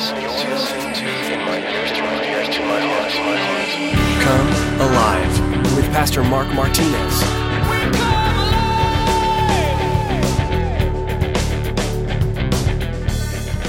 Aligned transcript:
listening 0.00 0.94
to 0.94 1.32
In 1.32 1.40
My 1.40 1.58
Ears 1.58 1.92
to 1.92 2.00
My 2.00 2.24
Ears 2.24 2.48
to 2.48 2.62
My 2.62 2.80
Heart. 2.80 3.12
Come 4.22 4.80
Alive 4.80 5.76
with 5.76 5.84
Pastor 5.92 6.24
Mark 6.24 6.48
Martinez. 6.54 7.14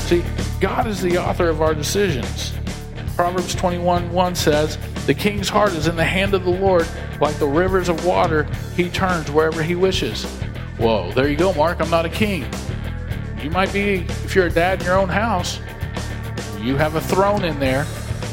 See, 0.07 0.23
God 0.61 0.87
is 0.87 1.01
the 1.01 1.17
author 1.17 1.49
of 1.49 1.61
our 1.61 1.73
decisions. 1.73 2.53
Proverbs 3.17 3.53
21 3.53 4.09
1 4.13 4.35
says, 4.35 4.77
The 5.07 5.13
king's 5.13 5.49
heart 5.49 5.73
is 5.73 5.87
in 5.87 5.97
the 5.97 6.05
hand 6.05 6.33
of 6.33 6.45
the 6.45 6.51
Lord, 6.51 6.87
like 7.19 7.35
the 7.39 7.47
rivers 7.47 7.89
of 7.89 8.05
water, 8.05 8.43
he 8.77 8.89
turns 8.89 9.29
wherever 9.29 9.61
he 9.61 9.75
wishes. 9.75 10.23
Whoa, 10.77 11.11
there 11.11 11.27
you 11.27 11.35
go, 11.35 11.53
Mark. 11.53 11.81
I'm 11.81 11.89
not 11.89 12.05
a 12.05 12.09
king. 12.09 12.45
You 13.43 13.49
might 13.49 13.73
be, 13.73 14.05
if 14.23 14.33
you're 14.33 14.45
a 14.45 14.51
dad 14.51 14.79
in 14.79 14.85
your 14.85 14.97
own 14.97 15.09
house, 15.09 15.59
you 16.61 16.77
have 16.77 16.95
a 16.95 17.01
throne 17.01 17.43
in 17.43 17.59
there, 17.59 17.85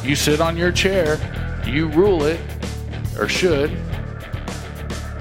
you 0.02 0.14
sit 0.14 0.40
on 0.40 0.56
your 0.56 0.70
chair, 0.70 1.18
you 1.66 1.88
rule 1.88 2.24
it, 2.24 2.40
or 3.18 3.28
should. 3.28 3.76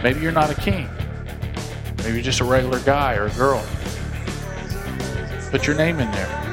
Maybe 0.04 0.20
you're 0.20 0.32
not 0.32 0.50
a 0.50 0.56
king. 0.56 0.90
Maybe 1.98 2.14
you're 2.14 2.22
just 2.22 2.42
a 2.42 2.46
regular 2.46 2.80
guy 2.82 3.16
or 3.16 3.28
a 3.28 3.32
girl. 3.32 3.66
Put 5.52 5.66
your 5.66 5.76
name 5.76 6.00
in 6.00 6.12
there. 6.12 6.47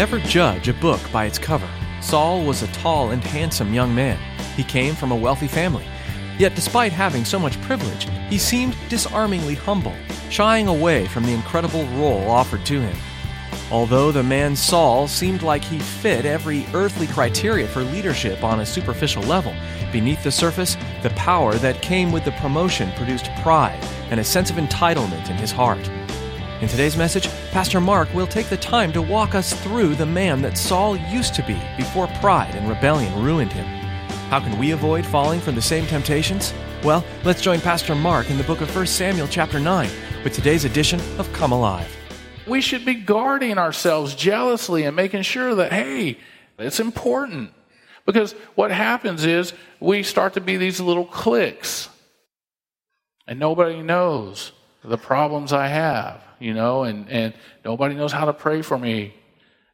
Never 0.00 0.18
judge 0.20 0.66
a 0.66 0.72
book 0.72 0.98
by 1.12 1.26
its 1.26 1.38
cover. 1.38 1.68
Saul 2.00 2.42
was 2.42 2.62
a 2.62 2.68
tall 2.68 3.10
and 3.10 3.22
handsome 3.22 3.74
young 3.74 3.94
man. 3.94 4.18
He 4.56 4.64
came 4.64 4.94
from 4.94 5.12
a 5.12 5.14
wealthy 5.14 5.46
family. 5.46 5.84
Yet, 6.38 6.54
despite 6.54 6.90
having 6.90 7.26
so 7.26 7.38
much 7.38 7.60
privilege, 7.60 8.08
he 8.30 8.38
seemed 8.38 8.74
disarmingly 8.88 9.56
humble, 9.56 9.94
shying 10.30 10.68
away 10.68 11.06
from 11.08 11.24
the 11.24 11.34
incredible 11.34 11.84
role 11.88 12.30
offered 12.30 12.64
to 12.64 12.80
him. 12.80 12.96
Although 13.70 14.10
the 14.10 14.22
man 14.22 14.56
Saul 14.56 15.06
seemed 15.06 15.42
like 15.42 15.62
he 15.62 15.78
fit 15.78 16.24
every 16.24 16.64
earthly 16.72 17.06
criteria 17.06 17.68
for 17.68 17.82
leadership 17.82 18.42
on 18.42 18.60
a 18.60 18.66
superficial 18.66 19.22
level, 19.24 19.54
beneath 19.92 20.24
the 20.24 20.32
surface, 20.32 20.78
the 21.02 21.10
power 21.10 21.56
that 21.56 21.82
came 21.82 22.10
with 22.10 22.24
the 22.24 22.32
promotion 22.40 22.90
produced 22.92 23.28
pride 23.42 23.84
and 24.08 24.18
a 24.18 24.24
sense 24.24 24.48
of 24.48 24.56
entitlement 24.56 25.28
in 25.28 25.36
his 25.36 25.52
heart. 25.52 25.90
In 26.60 26.68
today's 26.68 26.94
message, 26.94 27.26
Pastor 27.52 27.80
Mark 27.80 28.12
will 28.12 28.26
take 28.26 28.50
the 28.50 28.56
time 28.58 28.92
to 28.92 29.00
walk 29.00 29.34
us 29.34 29.54
through 29.62 29.94
the 29.94 30.04
man 30.04 30.42
that 30.42 30.58
Saul 30.58 30.94
used 30.94 31.34
to 31.36 31.42
be 31.46 31.58
before 31.78 32.06
pride 32.20 32.54
and 32.54 32.68
rebellion 32.68 33.24
ruined 33.24 33.50
him. 33.50 33.64
How 34.28 34.40
can 34.40 34.58
we 34.58 34.72
avoid 34.72 35.06
falling 35.06 35.40
from 35.40 35.54
the 35.54 35.62
same 35.62 35.86
temptations? 35.86 36.52
Well, 36.84 37.02
let's 37.24 37.40
join 37.40 37.62
Pastor 37.62 37.94
Mark 37.94 38.28
in 38.28 38.36
the 38.36 38.44
book 38.44 38.60
of 38.60 38.76
1 38.76 38.86
Samuel 38.88 39.26
chapter 39.26 39.58
9 39.58 39.88
with 40.22 40.34
today's 40.34 40.66
edition 40.66 41.00
of 41.18 41.32
Come 41.32 41.52
Alive. 41.52 41.96
we 42.46 42.60
should 42.60 42.84
be 42.84 42.94
guarding 42.94 43.56
ourselves 43.56 44.14
jealously 44.14 44.84
and 44.84 44.94
making 44.94 45.22
sure 45.22 45.54
that, 45.54 45.72
hey, 45.72 46.18
it's 46.58 46.80
important. 46.80 47.54
Because 48.04 48.32
what 48.54 48.70
happens 48.70 49.24
is 49.24 49.54
we 49.78 50.02
start 50.02 50.34
to 50.34 50.42
be 50.42 50.58
these 50.58 50.78
little 50.78 51.06
cliques, 51.06 51.88
and 53.26 53.38
nobody 53.38 53.80
knows 53.82 54.52
the 54.84 54.98
problems 54.98 55.52
I 55.54 55.68
have, 55.68 56.22
you 56.40 56.54
know, 56.54 56.82
and, 56.82 57.08
and 57.08 57.34
nobody 57.64 57.94
knows 57.94 58.10
how 58.10 58.24
to 58.24 58.32
pray 58.32 58.62
for 58.62 58.76
me. 58.76 59.14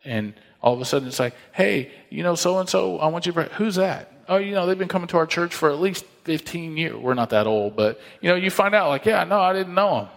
And 0.04 0.34
all 0.60 0.74
of 0.74 0.80
a 0.80 0.84
sudden 0.84 1.08
it's 1.08 1.18
like, 1.18 1.34
hey, 1.52 1.91
you 2.10 2.22
know, 2.22 2.34
so 2.34 2.58
and 2.58 2.68
so, 2.68 2.98
I 2.98 3.06
want 3.06 3.24
you 3.24 3.32
to 3.32 3.42
pray. 3.42 3.48
Who's 3.56 3.76
that? 3.76 4.12
Oh, 4.28 4.36
you 4.36 4.52
know, 4.52 4.66
they've 4.66 4.78
been 4.78 4.88
coming 4.88 5.08
to 5.08 5.16
our 5.16 5.26
church 5.26 5.54
for 5.54 5.70
at 5.70 5.78
least 5.78 6.04
15 6.24 6.76
years. 6.76 6.96
We're 6.96 7.14
not 7.14 7.30
that 7.30 7.46
old, 7.46 7.76
but, 7.76 8.00
you 8.20 8.28
know, 8.28 8.34
you 8.34 8.50
find 8.50 8.74
out, 8.74 8.88
like, 8.88 9.06
yeah, 9.06 9.22
no, 9.24 9.41
I 9.41 9.52
didn't 9.52 9.74
know 9.74 10.00
them. 10.00 10.08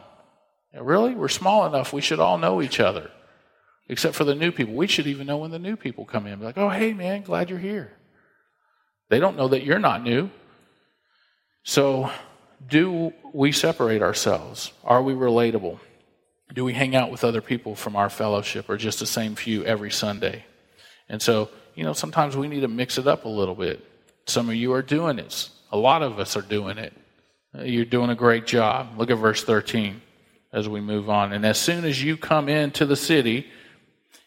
Yeah, 0.74 0.80
Really? 0.84 1.14
We're 1.14 1.28
small 1.28 1.68
enough. 1.68 1.94
We 1.94 2.02
should 2.02 2.20
all 2.20 2.40
know 2.40 2.62
each 2.62 2.80
other, 2.80 3.12
except 3.88 4.16
for 4.16 4.24
the 4.24 4.34
new 4.34 4.52
people. 4.52 4.74
We 4.74 4.88
should 4.88 5.06
even 5.06 5.28
know 5.28 5.38
when 5.38 5.52
the 5.52 5.60
new 5.60 5.76
people 5.76 6.06
come 6.06 6.26
in. 6.26 6.40
Be 6.40 6.46
like, 6.46 6.58
oh, 6.58 6.70
hey, 6.70 6.94
man, 6.94 7.22
glad 7.22 7.50
you're 7.50 7.60
here. 7.60 7.92
They 9.10 9.20
don't 9.20 9.38
know 9.38 9.50
that 9.50 9.64
you're 9.64 9.80
not 9.80 10.04
new. 10.04 10.32
So, 11.64 12.12
do 12.68 13.14
we 13.34 13.52
separate 13.52 14.02
ourselves? 14.02 14.74
Are 14.84 15.04
we 15.04 15.14
relatable? 15.14 15.80
Do 16.54 16.66
we 16.66 16.74
hang 16.74 16.96
out 16.96 17.12
with 17.12 17.24
other 17.24 17.42
people 17.42 17.76
from 17.76 17.96
our 17.96 18.10
fellowship 18.10 18.70
or 18.70 18.78
just 18.78 19.00
the 19.00 19.06
same 19.06 19.36
few 19.36 19.64
every 19.66 19.92
Sunday? 19.92 20.46
And 21.08 21.22
so, 21.22 21.50
you 21.76 21.84
know, 21.84 21.94
sometimes 21.94 22.36
we 22.36 22.48
need 22.48 22.62
to 22.62 22.68
mix 22.68 22.98
it 22.98 23.08
up 23.08 23.26
a 23.26 23.30
little 23.30 23.56
bit. 23.56 23.86
Some 24.26 24.50
of 24.50 24.56
you 24.56 24.74
are 24.74 24.82
doing 24.82 25.20
it. 25.20 25.50
A 25.72 25.78
lot 25.78 26.02
of 26.02 26.20
us 26.20 26.36
are 26.36 26.42
doing 26.42 26.78
it. 26.78 26.94
Uh, 27.58 27.64
You're 27.64 27.86
doing 27.86 28.10
a 28.10 28.16
great 28.16 28.48
job. 28.48 28.98
Look 28.98 29.10
at 29.10 29.18
verse 29.18 29.44
13 29.44 30.02
as 30.52 30.68
we 30.68 30.82
move 30.82 31.10
on. 31.10 31.34
And 31.34 31.46
as 31.46 31.60
soon 31.60 31.86
as 31.86 32.04
you 32.04 32.18
come 32.18 32.50
into 32.50 32.86
the 32.86 32.96
city, 32.96 33.48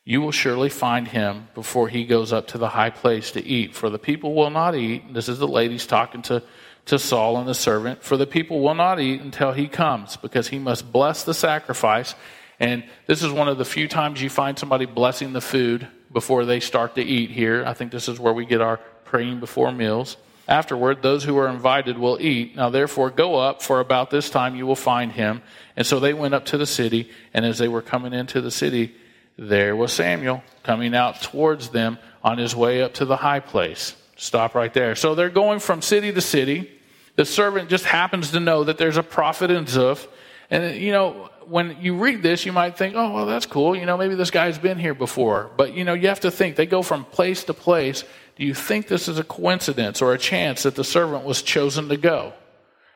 you 0.04 0.20
will 0.20 0.32
surely 0.32 0.68
find 0.68 1.06
him 1.06 1.48
before 1.54 1.88
he 1.88 2.04
goes 2.04 2.32
up 2.32 2.48
to 2.48 2.58
the 2.58 2.68
high 2.68 2.90
place 2.90 3.32
to 3.32 3.44
eat. 3.44 3.74
For 3.74 3.90
the 3.90 3.98
people 3.98 4.34
will 4.34 4.50
not 4.50 4.74
eat. 4.74 5.14
This 5.14 5.28
is 5.28 5.38
the 5.38 5.48
ladies 5.48 5.86
talking 5.86 6.22
to, 6.22 6.42
to 6.86 6.98
Saul 6.98 7.38
and 7.38 7.48
the 7.48 7.54
servant. 7.54 8.02
For 8.02 8.16
the 8.16 8.26
people 8.26 8.60
will 8.60 8.74
not 8.74 9.00
eat 9.00 9.20
until 9.20 9.52
he 9.52 9.68
comes, 9.68 10.16
because 10.16 10.48
he 10.48 10.58
must 10.58 10.92
bless 10.92 11.24
the 11.24 11.34
sacrifice. 11.34 12.14
And 12.58 12.84
this 13.06 13.22
is 13.22 13.32
one 13.32 13.48
of 13.48 13.58
the 13.58 13.64
few 13.64 13.88
times 13.88 14.22
you 14.22 14.30
find 14.30 14.58
somebody 14.58 14.86
blessing 14.86 15.32
the 15.32 15.40
food 15.40 15.86
before 16.12 16.44
they 16.44 16.60
start 16.60 16.94
to 16.96 17.02
eat 17.02 17.30
here. 17.30 17.64
I 17.66 17.74
think 17.74 17.90
this 17.92 18.08
is 18.08 18.20
where 18.20 18.32
we 18.32 18.46
get 18.46 18.60
our 18.60 18.78
praying 19.04 19.40
before 19.40 19.72
meals. 19.72 20.16
Afterward, 20.48 21.02
those 21.02 21.24
who 21.24 21.38
are 21.38 21.48
invited 21.48 21.96
will 21.96 22.18
eat. 22.20 22.56
Now, 22.56 22.68
therefore, 22.68 23.10
go 23.10 23.36
up, 23.36 23.62
for 23.62 23.80
about 23.80 24.10
this 24.10 24.28
time 24.28 24.56
you 24.56 24.66
will 24.66 24.76
find 24.76 25.12
him. 25.12 25.42
And 25.76 25.86
so 25.86 26.00
they 26.00 26.12
went 26.12 26.34
up 26.34 26.44
to 26.46 26.58
the 26.58 26.66
city, 26.66 27.10
and 27.32 27.44
as 27.44 27.58
they 27.58 27.68
were 27.68 27.82
coming 27.82 28.12
into 28.12 28.40
the 28.40 28.50
city, 28.50 28.94
there 29.38 29.74
was 29.76 29.92
Samuel 29.92 30.42
coming 30.62 30.94
out 30.94 31.22
towards 31.22 31.70
them 31.70 31.98
on 32.22 32.38
his 32.38 32.54
way 32.54 32.82
up 32.82 32.94
to 32.94 33.04
the 33.04 33.16
high 33.16 33.40
place. 33.40 33.96
Stop 34.16 34.54
right 34.54 34.72
there. 34.72 34.94
So 34.94 35.14
they're 35.14 35.30
going 35.30 35.58
from 35.58 35.82
city 35.82 36.12
to 36.12 36.20
city. 36.20 36.70
The 37.16 37.24
servant 37.24 37.68
just 37.68 37.84
happens 37.84 38.30
to 38.30 38.40
know 38.40 38.64
that 38.64 38.78
there's 38.78 38.96
a 38.96 39.02
prophet 39.02 39.50
in 39.50 39.64
Zuph. 39.66 40.06
And, 40.50 40.76
you 40.76 40.92
know, 40.92 41.30
when 41.46 41.76
you 41.80 41.96
read 41.96 42.22
this, 42.22 42.46
you 42.46 42.52
might 42.52 42.76
think, 42.76 42.94
oh, 42.94 43.12
well, 43.12 43.26
that's 43.26 43.46
cool. 43.46 43.74
You 43.74 43.86
know, 43.86 43.96
maybe 43.96 44.14
this 44.14 44.30
guy's 44.30 44.58
been 44.58 44.78
here 44.78 44.94
before. 44.94 45.50
But, 45.56 45.74
you 45.74 45.84
know, 45.84 45.94
you 45.94 46.08
have 46.08 46.20
to 46.20 46.30
think 46.30 46.56
they 46.56 46.66
go 46.66 46.82
from 46.82 47.04
place 47.04 47.44
to 47.44 47.54
place. 47.54 48.04
Do 48.36 48.44
you 48.44 48.54
think 48.54 48.88
this 48.88 49.08
is 49.08 49.18
a 49.18 49.24
coincidence 49.24 50.00
or 50.00 50.12
a 50.12 50.18
chance 50.18 50.62
that 50.62 50.74
the 50.74 50.84
servant 50.84 51.24
was 51.24 51.42
chosen 51.42 51.88
to 51.88 51.96
go? 51.96 52.32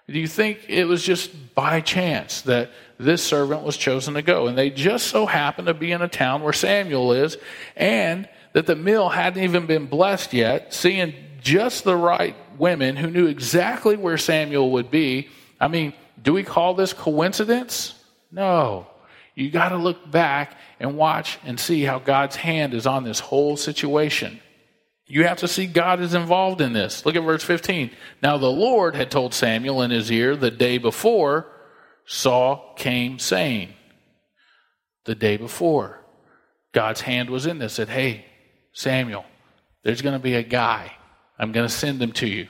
Do 0.08 0.20
you 0.20 0.28
think 0.28 0.66
it 0.68 0.84
was 0.84 1.02
just 1.02 1.54
by 1.54 1.80
chance 1.80 2.42
that 2.42 2.70
this 2.98 3.24
servant 3.24 3.62
was 3.62 3.76
chosen 3.76 4.14
to 4.14 4.22
go? 4.22 4.46
And 4.46 4.56
they 4.56 4.70
just 4.70 5.08
so 5.08 5.26
happened 5.26 5.66
to 5.66 5.74
be 5.74 5.90
in 5.90 6.00
a 6.00 6.08
town 6.08 6.42
where 6.42 6.52
Samuel 6.52 7.12
is, 7.12 7.36
and 7.74 8.28
that 8.52 8.66
the 8.66 8.76
meal 8.76 9.08
hadn't 9.08 9.42
even 9.42 9.66
been 9.66 9.86
blessed 9.86 10.32
yet, 10.32 10.72
seeing 10.72 11.12
just 11.42 11.84
the 11.84 11.96
right 11.96 12.36
women 12.58 12.96
who 12.96 13.10
knew 13.10 13.26
exactly 13.26 13.96
where 13.96 14.16
Samuel 14.16 14.70
would 14.72 14.90
be. 14.90 15.28
I 15.60 15.68
mean, 15.68 15.92
do 16.22 16.32
we 16.32 16.44
call 16.44 16.74
this 16.74 16.92
coincidence? 16.92 17.94
No. 18.30 18.86
You 19.34 19.50
got 19.50 19.70
to 19.70 19.76
look 19.76 20.10
back 20.10 20.56
and 20.80 20.96
watch 20.96 21.38
and 21.44 21.58
see 21.58 21.82
how 21.82 21.98
God's 21.98 22.36
hand 22.36 22.74
is 22.74 22.86
on 22.86 23.04
this 23.04 23.20
whole 23.20 23.56
situation. 23.56 24.40
You 25.06 25.24
have 25.24 25.38
to 25.38 25.48
see 25.48 25.66
God 25.66 26.00
is 26.00 26.14
involved 26.14 26.60
in 26.60 26.72
this. 26.72 27.06
Look 27.06 27.14
at 27.14 27.22
verse 27.22 27.44
15. 27.44 27.90
Now 28.22 28.38
the 28.38 28.50
Lord 28.50 28.96
had 28.96 29.10
told 29.10 29.34
Samuel 29.34 29.82
in 29.82 29.90
his 29.90 30.10
ear 30.10 30.34
the 30.34 30.50
day 30.50 30.78
before 30.78 31.46
Saul 32.06 32.74
came 32.76 33.18
saying, 33.18 33.74
the 35.04 35.14
day 35.14 35.36
before, 35.36 36.00
God's 36.72 37.00
hand 37.00 37.30
was 37.30 37.46
in 37.46 37.58
this, 37.58 37.74
said, 37.74 37.88
Hey, 37.88 38.26
Samuel, 38.72 39.24
there's 39.82 40.02
going 40.02 40.14
to 40.14 40.22
be 40.22 40.34
a 40.34 40.42
guy. 40.42 40.92
I'm 41.38 41.52
going 41.52 41.66
to 41.66 41.72
send 41.72 42.02
him 42.02 42.12
to 42.12 42.26
you. 42.26 42.48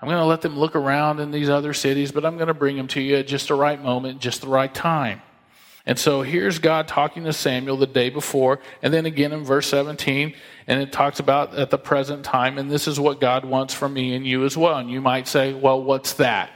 I'm 0.00 0.08
going 0.08 0.20
to 0.20 0.26
let 0.26 0.42
them 0.42 0.58
look 0.58 0.76
around 0.76 1.20
in 1.20 1.30
these 1.30 1.48
other 1.48 1.72
cities, 1.72 2.12
but 2.12 2.24
I'm 2.24 2.36
going 2.36 2.48
to 2.48 2.54
bring 2.54 2.76
him 2.76 2.88
to 2.88 3.00
you 3.00 3.16
at 3.16 3.26
just 3.26 3.48
the 3.48 3.54
right 3.54 3.82
moment, 3.82 4.20
just 4.20 4.42
the 4.42 4.48
right 4.48 4.72
time. 4.72 5.22
And 5.86 5.98
so 5.98 6.22
here's 6.22 6.58
God 6.58 6.88
talking 6.88 7.24
to 7.24 7.32
Samuel 7.32 7.76
the 7.76 7.86
day 7.86 8.08
before, 8.08 8.60
and 8.80 8.92
then 8.92 9.04
again 9.04 9.32
in 9.32 9.44
verse 9.44 9.66
17, 9.66 10.34
and 10.66 10.80
it 10.80 10.92
talks 10.92 11.20
about 11.20 11.54
at 11.54 11.70
the 11.70 11.78
present 11.78 12.24
time, 12.24 12.56
and 12.56 12.70
this 12.70 12.88
is 12.88 12.98
what 12.98 13.20
God 13.20 13.44
wants 13.44 13.74
from 13.74 13.92
me 13.92 14.14
and 14.14 14.26
you 14.26 14.44
as 14.44 14.56
well. 14.56 14.78
And 14.78 14.90
you 14.90 15.02
might 15.02 15.28
say, 15.28 15.52
well, 15.52 15.82
what's 15.82 16.14
that? 16.14 16.50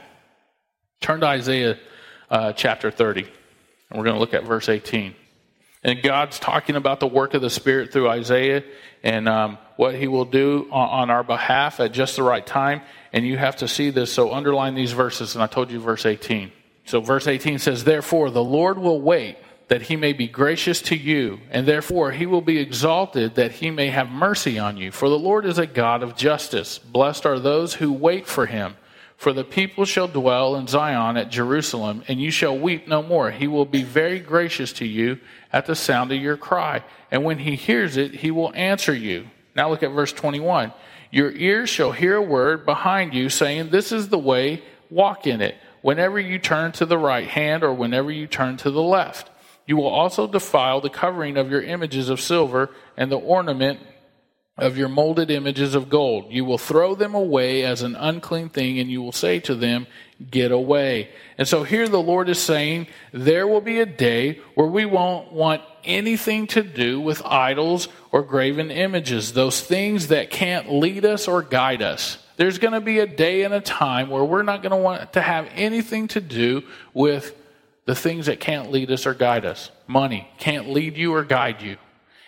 Turn 0.99 1.19
to 1.19 1.27
Isaiah 1.27 1.77
uh, 2.31 2.53
chapter 2.53 2.89
30, 2.89 3.21
and 3.21 3.29
we're 3.97 4.03
going 4.03 4.15
to 4.15 4.19
look 4.19 4.33
at 4.33 4.45
verse 4.45 4.67
18. 4.67 5.13
And 5.83 6.01
God's 6.01 6.39
talking 6.39 6.75
about 6.75 6.99
the 6.99 7.07
work 7.07 7.33
of 7.33 7.41
the 7.41 7.49
Spirit 7.49 7.93
through 7.93 8.09
Isaiah. 8.09 8.63
And 9.01 9.29
um, 9.29 9.57
what 9.77 9.95
he 9.95 10.07
will 10.07 10.25
do 10.25 10.67
on, 10.71 10.89
on 10.89 11.09
our 11.09 11.23
behalf 11.23 11.79
at 11.79 11.93
just 11.93 12.17
the 12.17 12.23
right 12.23 12.45
time. 12.45 12.81
And 13.13 13.25
you 13.25 13.37
have 13.37 13.57
to 13.57 13.67
see 13.67 13.89
this. 13.89 14.11
So 14.11 14.33
underline 14.33 14.75
these 14.75 14.91
verses. 14.91 15.35
And 15.35 15.43
I 15.43 15.47
told 15.47 15.71
you 15.71 15.79
verse 15.79 16.05
18. 16.05 16.51
So 16.89 17.01
verse 17.01 17.27
18 17.27 17.59
says, 17.59 17.83
Therefore 17.83 18.31
the 18.31 18.43
Lord 18.43 18.79
will 18.79 18.99
wait 18.99 19.37
that 19.67 19.83
he 19.83 19.95
may 19.95 20.11
be 20.11 20.27
gracious 20.27 20.81
to 20.81 20.95
you, 20.95 21.39
and 21.51 21.67
therefore 21.67 22.09
he 22.09 22.25
will 22.25 22.41
be 22.41 22.57
exalted 22.57 23.35
that 23.35 23.51
he 23.51 23.69
may 23.69 23.89
have 23.89 24.09
mercy 24.09 24.57
on 24.57 24.75
you. 24.75 24.91
For 24.91 25.07
the 25.07 25.19
Lord 25.19 25.45
is 25.45 25.59
a 25.59 25.67
God 25.67 26.01
of 26.01 26.15
justice. 26.15 26.79
Blessed 26.79 27.27
are 27.27 27.37
those 27.37 27.75
who 27.75 27.93
wait 27.93 28.25
for 28.25 28.47
him. 28.47 28.75
For 29.17 29.33
the 29.33 29.43
people 29.43 29.85
shall 29.85 30.07
dwell 30.07 30.55
in 30.55 30.65
Zion 30.65 31.15
at 31.15 31.29
Jerusalem, 31.29 32.03
and 32.07 32.19
you 32.19 32.31
shall 32.31 32.57
weep 32.57 32.87
no 32.87 33.03
more. 33.03 33.29
He 33.29 33.45
will 33.45 33.65
be 33.65 33.83
very 33.83 34.19
gracious 34.19 34.73
to 34.73 34.85
you 34.87 35.19
at 35.53 35.67
the 35.67 35.75
sound 35.75 36.11
of 36.11 36.19
your 36.19 36.37
cry. 36.37 36.83
And 37.11 37.23
when 37.23 37.37
he 37.37 37.55
hears 37.55 37.97
it, 37.97 38.15
he 38.15 38.31
will 38.31 38.51
answer 38.55 38.95
you. 38.95 39.27
Now 39.55 39.69
look 39.69 39.83
at 39.83 39.91
verse 39.91 40.13
21. 40.13 40.73
Your 41.11 41.31
ears 41.33 41.69
shall 41.69 41.91
hear 41.91 42.15
a 42.15 42.21
word 42.23 42.65
behind 42.65 43.13
you 43.13 43.29
saying, 43.29 43.69
This 43.69 43.91
is 43.91 44.09
the 44.09 44.17
way, 44.17 44.63
walk 44.89 45.27
in 45.27 45.41
it, 45.41 45.55
whenever 45.81 46.19
you 46.19 46.39
turn 46.39 46.71
to 46.73 46.85
the 46.85 46.97
right 46.97 47.27
hand 47.27 47.63
or 47.63 47.73
whenever 47.73 48.11
you 48.11 48.27
turn 48.27 48.57
to 48.57 48.71
the 48.71 48.81
left. 48.81 49.29
You 49.65 49.77
will 49.77 49.87
also 49.87 50.25
defile 50.25 50.81
the 50.81 50.89
covering 50.89 51.37
of 51.37 51.51
your 51.51 51.61
images 51.61 52.09
of 52.09 52.19
silver 52.19 52.71
and 52.97 53.11
the 53.11 53.19
ornament 53.19 53.79
of 54.59 54.77
your 54.77 54.89
molded 54.89 55.31
images 55.31 55.73
of 55.73 55.89
gold. 55.89 56.31
You 56.31 56.45
will 56.45 56.57
throw 56.57 56.95
them 56.95 57.15
away 57.15 57.63
as 57.63 57.81
an 57.81 57.95
unclean 57.95 58.49
thing, 58.49 58.79
and 58.79 58.89
you 58.89 59.01
will 59.01 59.11
say 59.11 59.39
to 59.41 59.55
them, 59.55 59.87
Get 60.29 60.51
away. 60.51 61.09
And 61.37 61.47
so 61.47 61.63
here 61.63 61.87
the 61.87 62.01
Lord 62.01 62.27
is 62.27 62.39
saying, 62.39 62.87
There 63.13 63.47
will 63.47 63.61
be 63.61 63.79
a 63.79 63.85
day 63.85 64.41
where 64.55 64.67
we 64.67 64.85
won't 64.85 65.31
want 65.31 65.61
anything 65.85 66.47
to 66.47 66.61
do 66.61 66.99
with 66.99 67.25
idols 67.25 67.87
or 68.11 68.23
graven 68.23 68.69
images, 68.69 69.31
those 69.31 69.61
things 69.61 70.07
that 70.07 70.29
can't 70.29 70.73
lead 70.73 71.05
us 71.05 71.27
or 71.27 71.41
guide 71.41 71.81
us. 71.81 72.17
There's 72.39 72.57
going 72.57 72.71
to 72.71 72.79
be 72.79 72.99
a 72.99 73.05
day 73.05 73.43
and 73.43 73.53
a 73.53 73.59
time 73.59 74.09
where 74.09 74.23
we're 74.23 74.43
not 74.43 74.63
going 74.63 74.71
to 74.71 74.77
want 74.77 75.11
to 75.11 75.21
have 75.21 75.49
anything 75.55 76.07
to 76.07 76.21
do 76.21 76.63
with 76.93 77.35
the 77.83 77.93
things 77.93 78.27
that 78.27 78.39
can't 78.39 78.71
lead 78.71 78.89
us 78.91 79.05
or 79.05 79.13
guide 79.13 79.45
us. 79.45 79.71
Money 79.87 80.25
can't 80.37 80.69
lead 80.69 80.95
you 80.95 81.13
or 81.13 81.25
guide 81.25 81.61
you. 81.61 81.75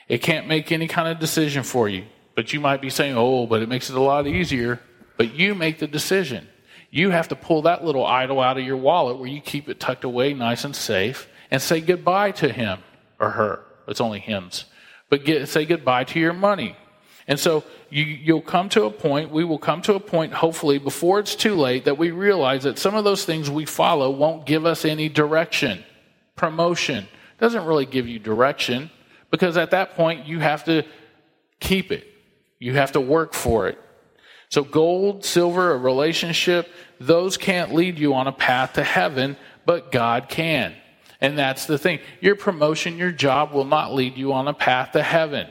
It 0.10 0.18
can't 0.18 0.50
make 0.50 0.70
any 0.70 0.90
kind 0.90 1.08
of 1.08 1.20
decision 1.20 1.64
for 1.64 1.88
you. 1.88 2.04
But 2.36 2.52
you 2.52 2.60
might 2.60 2.82
be 2.82 2.90
saying, 2.90 3.16
oh, 3.18 3.48
but 3.48 3.62
it 3.62 3.70
makes 3.70 3.90
it 3.90 3.96
a 3.96 4.02
lot 4.02 4.28
easier. 4.28 4.82
But 5.16 5.34
you 5.34 5.56
make 5.56 5.80
the 5.80 5.88
decision. 5.88 6.50
You 6.90 7.12
have 7.12 7.30
to 7.30 7.36
pull 7.38 7.62
that 7.62 7.86
little 7.86 8.06
idol 8.06 8.42
out 8.42 8.58
of 8.58 8.66
your 8.66 8.76
wallet 8.76 9.18
where 9.18 9.30
you 9.30 9.40
keep 9.40 9.70
it 9.70 9.80
tucked 9.80 10.04
away 10.04 10.34
nice 10.34 10.66
and 10.66 10.76
safe 10.76 11.30
and 11.50 11.62
say 11.62 11.80
goodbye 11.80 12.32
to 12.32 12.52
him 12.52 12.80
or 13.18 13.30
her. 13.30 13.64
It's 13.88 14.02
only 14.02 14.20
hymns. 14.20 14.66
But 15.10 15.24
get, 15.24 15.48
say 15.48 15.64
goodbye 15.64 16.04
to 16.04 16.20
your 16.20 16.34
money. 16.34 16.76
And 17.32 17.40
so 17.40 17.64
you, 17.90 18.04
you'll 18.04 18.42
come 18.42 18.68
to 18.68 18.84
a 18.84 18.92
point, 18.92 19.32
we 19.32 19.46
will 19.46 19.58
come 19.58 19.82
to 19.84 19.94
a 19.94 20.02
point, 20.02 20.34
hopefully, 20.34 20.80
before 20.80 21.18
it's 21.18 21.34
too 21.34 21.56
late, 21.56 21.86
that 21.86 21.98
we 21.98 22.12
realize 22.12 22.64
that 22.64 22.78
some 22.78 22.94
of 22.94 23.06
those 23.06 23.24
things 23.24 23.50
we 23.50 23.64
follow 23.64 24.12
won't 24.12 24.46
give 24.46 24.66
us 24.66 24.84
any 24.84 25.08
direction. 25.08 25.82
Promotion 26.36 27.08
doesn't 27.40 27.64
really 27.64 27.86
give 27.86 28.06
you 28.06 28.20
direction 28.20 28.92
because 29.30 29.56
at 29.56 29.72
that 29.72 29.96
point 29.96 30.26
you 30.26 30.40
have 30.40 30.66
to 30.66 30.84
keep 31.62 31.94
it, 31.94 32.06
you 32.60 32.74
have 32.74 32.92
to 32.92 33.00
work 33.00 33.34
for 33.34 33.70
it. 33.70 33.80
So, 34.50 34.66
gold, 34.66 35.24
silver, 35.24 35.72
a 35.72 35.78
relationship, 35.78 36.68
those 37.00 37.38
can't 37.38 37.74
lead 37.74 37.98
you 37.98 38.14
on 38.14 38.28
a 38.28 38.34
path 38.34 38.74
to 38.74 38.84
heaven, 38.84 39.38
but 39.66 39.90
God 39.90 40.28
can. 40.28 40.76
And 41.22 41.40
that's 41.40 41.66
the 41.66 41.78
thing. 41.78 42.02
Your 42.20 42.36
promotion, 42.36 42.98
your 42.98 43.14
job 43.14 43.54
will 43.54 43.64
not 43.64 43.94
lead 43.94 44.18
you 44.18 44.34
on 44.34 44.50
a 44.50 44.54
path 44.54 44.92
to 44.92 45.02
heaven. 45.02 45.48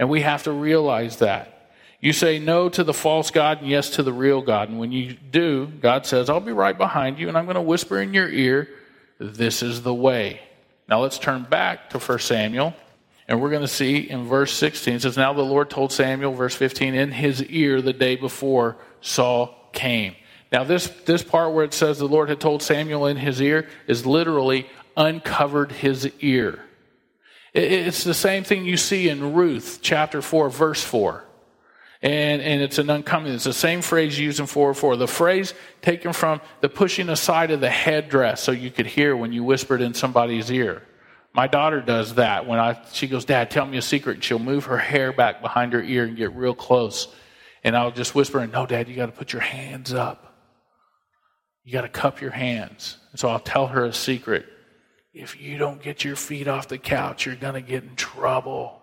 And 0.00 0.08
we 0.08 0.22
have 0.22 0.44
to 0.44 0.52
realize 0.52 1.18
that. 1.18 1.72
You 2.00 2.14
say 2.14 2.38
no 2.38 2.70
to 2.70 2.82
the 2.82 2.94
false 2.94 3.30
God 3.30 3.60
and 3.60 3.68
yes 3.68 3.90
to 3.90 4.02
the 4.02 4.14
real 4.14 4.40
God. 4.40 4.70
And 4.70 4.78
when 4.78 4.92
you 4.92 5.12
do, 5.12 5.66
God 5.66 6.06
says, 6.06 6.30
I'll 6.30 6.40
be 6.40 6.52
right 6.52 6.76
behind 6.76 7.18
you 7.18 7.28
and 7.28 7.36
I'm 7.36 7.44
going 7.44 7.56
to 7.56 7.60
whisper 7.60 8.00
in 8.00 8.14
your 8.14 8.26
ear, 8.26 8.70
this 9.18 9.62
is 9.62 9.82
the 9.82 9.92
way. 9.92 10.40
Now 10.88 11.02
let's 11.02 11.18
turn 11.18 11.42
back 11.42 11.90
to 11.90 11.98
1 11.98 12.18
Samuel. 12.20 12.74
And 13.28 13.42
we're 13.42 13.50
going 13.50 13.60
to 13.60 13.68
see 13.68 13.98
in 13.98 14.24
verse 14.24 14.54
16, 14.54 14.94
it 14.94 15.02
says, 15.02 15.18
Now 15.18 15.34
the 15.34 15.42
Lord 15.42 15.68
told 15.68 15.92
Samuel, 15.92 16.32
verse 16.32 16.54
15, 16.54 16.94
in 16.94 17.12
his 17.12 17.42
ear 17.44 17.82
the 17.82 17.92
day 17.92 18.16
before 18.16 18.78
Saul 19.02 19.54
came. 19.72 20.16
Now, 20.50 20.64
this, 20.64 20.88
this 21.04 21.22
part 21.22 21.52
where 21.52 21.64
it 21.64 21.74
says 21.74 21.98
the 21.98 22.08
Lord 22.08 22.30
had 22.30 22.40
told 22.40 22.62
Samuel 22.62 23.06
in 23.06 23.18
his 23.18 23.40
ear 23.40 23.68
is 23.86 24.06
literally 24.06 24.66
uncovered 24.96 25.72
his 25.72 26.10
ear. 26.20 26.64
It's 27.52 28.04
the 28.04 28.14
same 28.14 28.44
thing 28.44 28.64
you 28.64 28.76
see 28.76 29.08
in 29.08 29.34
Ruth 29.34 29.80
chapter 29.82 30.22
4, 30.22 30.50
verse 30.50 30.82
4. 30.82 31.24
And, 32.02 32.40
and 32.40 32.62
it's 32.62 32.78
an 32.78 32.88
uncommon, 32.88 33.32
it's 33.32 33.44
the 33.44 33.52
same 33.52 33.82
phrase 33.82 34.18
used 34.18 34.40
in 34.40 34.46
4 34.46 34.72
4. 34.72 34.96
The 34.96 35.06
phrase 35.06 35.52
taken 35.82 36.12
from 36.12 36.40
the 36.60 36.68
pushing 36.68 37.08
aside 37.08 37.50
of 37.50 37.60
the 37.60 37.68
headdress 37.68 38.42
so 38.42 38.52
you 38.52 38.70
could 38.70 38.86
hear 38.86 39.16
when 39.16 39.32
you 39.32 39.44
whispered 39.44 39.80
in 39.80 39.92
somebody's 39.92 40.50
ear. 40.50 40.82
My 41.32 41.46
daughter 41.46 41.80
does 41.80 42.14
that. 42.14 42.46
When 42.46 42.58
I, 42.58 42.80
she 42.92 43.06
goes, 43.06 43.24
Dad, 43.24 43.50
tell 43.50 43.66
me 43.66 43.76
a 43.76 43.82
secret. 43.82 44.24
She'll 44.24 44.38
move 44.38 44.64
her 44.64 44.78
hair 44.78 45.12
back 45.12 45.42
behind 45.42 45.72
her 45.74 45.82
ear 45.82 46.04
and 46.04 46.16
get 46.16 46.34
real 46.34 46.54
close. 46.54 47.14
And 47.62 47.76
I'll 47.76 47.92
just 47.92 48.14
whisper, 48.14 48.44
No, 48.46 48.64
Dad, 48.64 48.88
you 48.88 48.96
got 48.96 49.06
to 49.06 49.12
put 49.12 49.32
your 49.32 49.42
hands 49.42 49.92
up. 49.92 50.34
You 51.64 51.72
got 51.72 51.82
to 51.82 51.88
cup 51.88 52.20
your 52.20 52.30
hands. 52.30 52.96
And 53.10 53.20
so 53.20 53.28
I'll 53.28 53.38
tell 53.38 53.68
her 53.68 53.84
a 53.84 53.92
secret 53.92 54.46
if 55.12 55.40
you 55.40 55.58
don't 55.58 55.82
get 55.82 56.04
your 56.04 56.16
feet 56.16 56.48
off 56.48 56.68
the 56.68 56.78
couch, 56.78 57.26
you're 57.26 57.34
going 57.34 57.54
to 57.54 57.60
get 57.60 57.82
in 57.82 57.96
trouble. 57.96 58.80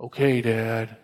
Okay, 0.00 0.40
Dad. 0.40 0.96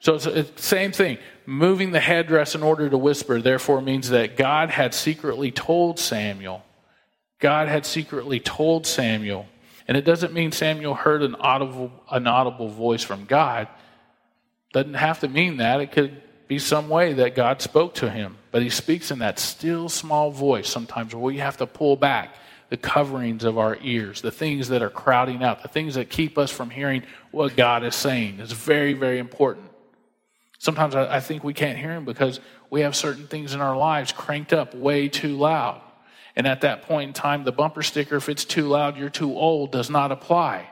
So 0.00 0.14
it's 0.14 0.24
the 0.24 0.46
same 0.56 0.92
thing. 0.92 1.18
Moving 1.46 1.92
the 1.92 2.00
headdress 2.00 2.54
in 2.54 2.62
order 2.62 2.90
to 2.90 2.98
whisper, 2.98 3.40
therefore, 3.40 3.80
means 3.80 4.10
that 4.10 4.36
God 4.36 4.70
had 4.70 4.92
secretly 4.92 5.50
told 5.50 5.98
Samuel. 5.98 6.62
God 7.38 7.68
had 7.68 7.86
secretly 7.86 8.40
told 8.40 8.86
Samuel. 8.86 9.46
And 9.86 9.96
it 9.96 10.04
doesn't 10.04 10.32
mean 10.32 10.50
Samuel 10.50 10.94
heard 10.94 11.22
an 11.22 11.34
audible, 11.36 11.92
an 12.10 12.26
audible 12.26 12.68
voice 12.68 13.02
from 13.02 13.24
God. 13.24 13.68
Doesn't 14.72 14.94
have 14.94 15.20
to 15.20 15.28
mean 15.28 15.58
that. 15.58 15.80
It 15.80 15.92
could 15.92 16.20
be 16.48 16.58
some 16.58 16.88
way 16.88 17.12
that 17.14 17.34
God 17.34 17.62
spoke 17.62 17.94
to 17.96 18.10
him. 18.10 18.36
But 18.50 18.62
he 18.62 18.70
speaks 18.70 19.10
in 19.10 19.20
that 19.20 19.38
still 19.38 19.88
small 19.88 20.30
voice 20.30 20.68
sometimes 20.68 21.14
where 21.14 21.22
we 21.22 21.38
have 21.38 21.58
to 21.58 21.66
pull 21.66 21.96
back 21.96 22.36
the 22.70 22.76
coverings 22.76 23.44
of 23.44 23.58
our 23.58 23.76
ears, 23.82 24.20
the 24.20 24.30
things 24.30 24.68
that 24.68 24.82
are 24.82 24.90
crowding 24.90 25.42
out, 25.42 25.62
the 25.62 25.68
things 25.68 25.94
that 25.94 26.10
keep 26.10 26.38
us 26.38 26.50
from 26.50 26.70
hearing 26.70 27.02
what 27.30 27.56
God 27.56 27.84
is 27.84 27.94
saying. 27.94 28.40
It's 28.40 28.52
very, 28.52 28.94
very 28.94 29.18
important. 29.18 29.70
Sometimes 30.58 30.94
I, 30.94 31.20
think 31.20 31.44
we 31.44 31.52
can't 31.52 31.78
hear 31.78 31.92
Him 31.92 32.04
because 32.04 32.40
we 32.70 32.80
have 32.80 32.96
certain 32.96 33.26
things 33.26 33.52
in 33.52 33.60
our 33.60 33.76
lives 33.76 34.12
cranked 34.12 34.52
up 34.52 34.74
way 34.74 35.08
too 35.08 35.36
loud. 35.36 35.82
And 36.36 36.46
at 36.46 36.62
that 36.62 36.82
point 36.82 37.08
in 37.08 37.12
time, 37.12 37.44
the 37.44 37.52
bumper 37.52 37.82
sticker, 37.82 38.16
if 38.16 38.28
it's 38.28 38.44
too 38.44 38.66
loud, 38.66 38.96
you're 38.96 39.10
too 39.10 39.36
old, 39.36 39.72
does 39.72 39.90
not 39.90 40.10
apply. 40.10 40.68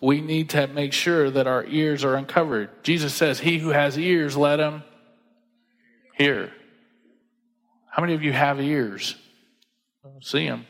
We 0.00 0.20
need 0.20 0.50
to 0.50 0.66
make 0.66 0.92
sure 0.92 1.30
that 1.30 1.46
our 1.46 1.64
ears 1.64 2.04
are 2.04 2.16
uncovered. 2.16 2.70
Jesus 2.82 3.14
says, 3.14 3.40
He 3.40 3.58
who 3.58 3.70
has 3.70 3.98
ears, 3.98 4.36
let 4.36 4.60
him 4.60 4.82
hear. 6.16 6.52
How 7.90 8.02
many 8.02 8.14
of 8.14 8.22
you 8.22 8.32
have 8.32 8.60
ears? 8.60 9.16
See 10.20 10.46
them. 10.46 10.66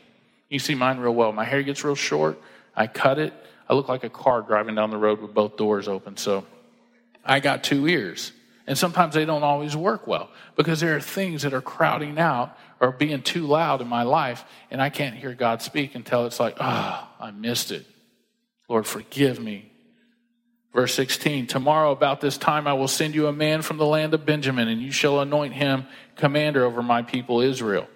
You 0.51 0.59
see 0.59 0.75
mine 0.75 0.99
real 0.99 1.15
well. 1.15 1.31
My 1.31 1.45
hair 1.45 1.63
gets 1.63 1.83
real 1.83 1.95
short. 1.95 2.39
I 2.75 2.85
cut 2.85 3.17
it. 3.17 3.33
I 3.69 3.73
look 3.73 3.87
like 3.87 4.03
a 4.03 4.09
car 4.09 4.41
driving 4.41 4.75
down 4.75 4.89
the 4.89 4.97
road 4.97 5.21
with 5.21 5.33
both 5.33 5.55
doors 5.55 5.87
open. 5.87 6.17
So 6.17 6.45
I 7.23 7.39
got 7.39 7.63
two 7.63 7.87
ears. 7.87 8.33
And 8.67 8.77
sometimes 8.77 9.13
they 9.13 9.23
don't 9.23 9.43
always 9.43 9.77
work 9.77 10.07
well 10.07 10.29
because 10.57 10.81
there 10.81 10.95
are 10.95 11.01
things 11.01 11.43
that 11.43 11.53
are 11.53 11.61
crowding 11.61 12.19
out 12.19 12.57
or 12.81 12.91
being 12.91 13.21
too 13.21 13.47
loud 13.47 13.79
in 13.79 13.87
my 13.87 14.03
life, 14.03 14.43
and 14.69 14.81
I 14.81 14.89
can't 14.89 15.15
hear 15.15 15.33
God 15.33 15.61
speak 15.61 15.95
until 15.95 16.25
it's 16.25 16.39
like, 16.39 16.57
ah, 16.59 17.09
oh, 17.19 17.25
I 17.25 17.31
missed 17.31 17.71
it. 17.71 17.85
Lord, 18.67 18.85
forgive 18.85 19.39
me. 19.39 19.71
Verse 20.73 20.93
16 20.93 21.47
Tomorrow 21.47 21.91
about 21.91 22.21
this 22.21 22.37
time 22.37 22.67
I 22.67 22.73
will 22.73 22.87
send 22.87 23.15
you 23.15 23.27
a 23.27 23.33
man 23.33 23.61
from 23.61 23.77
the 23.77 23.85
land 23.85 24.13
of 24.13 24.25
Benjamin, 24.25 24.67
and 24.67 24.81
you 24.81 24.91
shall 24.91 25.21
anoint 25.21 25.53
him 25.53 25.85
commander 26.17 26.65
over 26.65 26.83
my 26.83 27.01
people 27.01 27.41
Israel. 27.41 27.87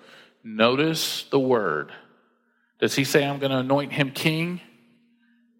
Notice 0.43 1.23
the 1.31 1.39
word 1.39 1.91
does 2.79 2.95
he 2.95 3.03
say, 3.03 3.25
I'm 3.25 3.39
going 3.39 3.51
to 3.51 3.59
anoint 3.59 3.91
him 3.91 4.11
king? 4.11 4.61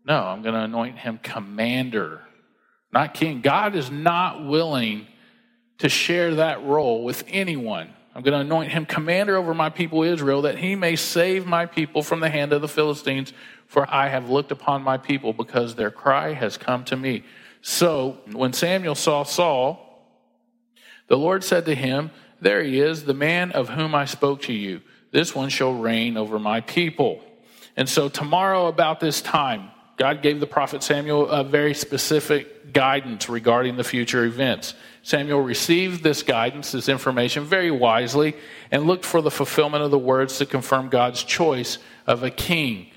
No, 0.06 0.22
I'm 0.24 0.42
going 0.42 0.54
to 0.54 0.62
anoint 0.62 0.98
him 1.00 1.20
commander, 1.22 2.22
not 2.92 3.14
king. 3.14 3.42
God 3.42 3.76
is 3.76 3.90
not 3.90 4.46
willing 4.46 5.08
to 5.80 5.90
share 5.90 6.36
that 6.36 6.64
role 6.64 7.04
with 7.04 7.24
anyone. 7.28 7.90
I'm 8.14 8.22
going 8.22 8.34
to 8.34 8.40
anoint 8.40 8.72
him 8.72 8.86
commander 8.86 9.36
over 9.36 9.54
my 9.54 9.70
people 9.70 10.04
Israel, 10.04 10.44
that 10.44 10.58
he 10.58 10.76
may 10.76 10.96
save 10.96 11.46
my 11.46 11.66
people 11.66 12.02
from 12.02 12.22
the 12.22 12.30
hand 12.30 12.54
of 12.54 12.62
the 12.62 12.68
Philistines, 12.68 13.34
for 13.68 13.86
I 13.94 14.08
have 14.08 14.30
looked 14.30 14.52
upon 14.52 14.84
my 14.84 14.98
people 14.98 15.34
because 15.34 15.76
their 15.76 15.92
cry 15.92 16.34
has 16.34 16.58
come 16.58 16.86
to 16.86 16.96
me. 16.96 17.24
So 17.62 18.20
when 18.32 18.54
Samuel 18.54 18.96
saw 18.96 19.24
Saul, 19.24 19.82
the 21.08 21.18
Lord 21.18 21.44
said 21.44 21.66
to 21.66 21.76
him, 21.76 22.12
There 22.40 22.64
he 22.64 22.80
is, 22.80 23.04
the 23.06 23.14
man 23.14 23.52
of 23.52 23.70
whom 23.70 23.94
I 23.94 24.06
spoke 24.06 24.44
to 24.44 24.54
you. 24.54 24.82
This 25.16 25.34
one 25.34 25.48
shall 25.48 25.74
reign 25.74 26.18
over 26.18 26.38
my 26.38 26.60
people. 26.60 27.24
And 27.78 27.88
so 27.88 28.10
tomorrow 28.10 28.68
about 28.68 29.00
this 29.00 29.22
time, 29.22 29.72
God 29.96 30.22
gave 30.22 30.42
the 30.42 30.46
prophet 30.46 30.84
Samuel 30.84 31.30
a 31.30 31.42
very 31.42 31.74
specific 31.74 32.74
guidance 32.74 33.30
regarding 33.30 33.78
the 33.78 33.86
future 33.86 34.26
events. 34.26 34.74
Samuel 35.04 35.40
received 35.40 36.04
this 36.04 36.22
guidance, 36.22 36.74
this 36.74 36.90
information, 36.90 37.46
very 37.46 37.72
wisely 37.72 38.36
and 38.72 38.88
looked 38.88 39.06
for 39.06 39.22
the 39.22 39.32
fulfillment 39.32 39.86
of 39.86 39.90
the 39.90 39.98
words 39.98 40.38
to 40.40 40.46
confirm 40.46 40.90
God's 40.90 41.24
choice 41.24 41.78
of 42.06 42.22
a 42.24 42.30
king 42.30 42.88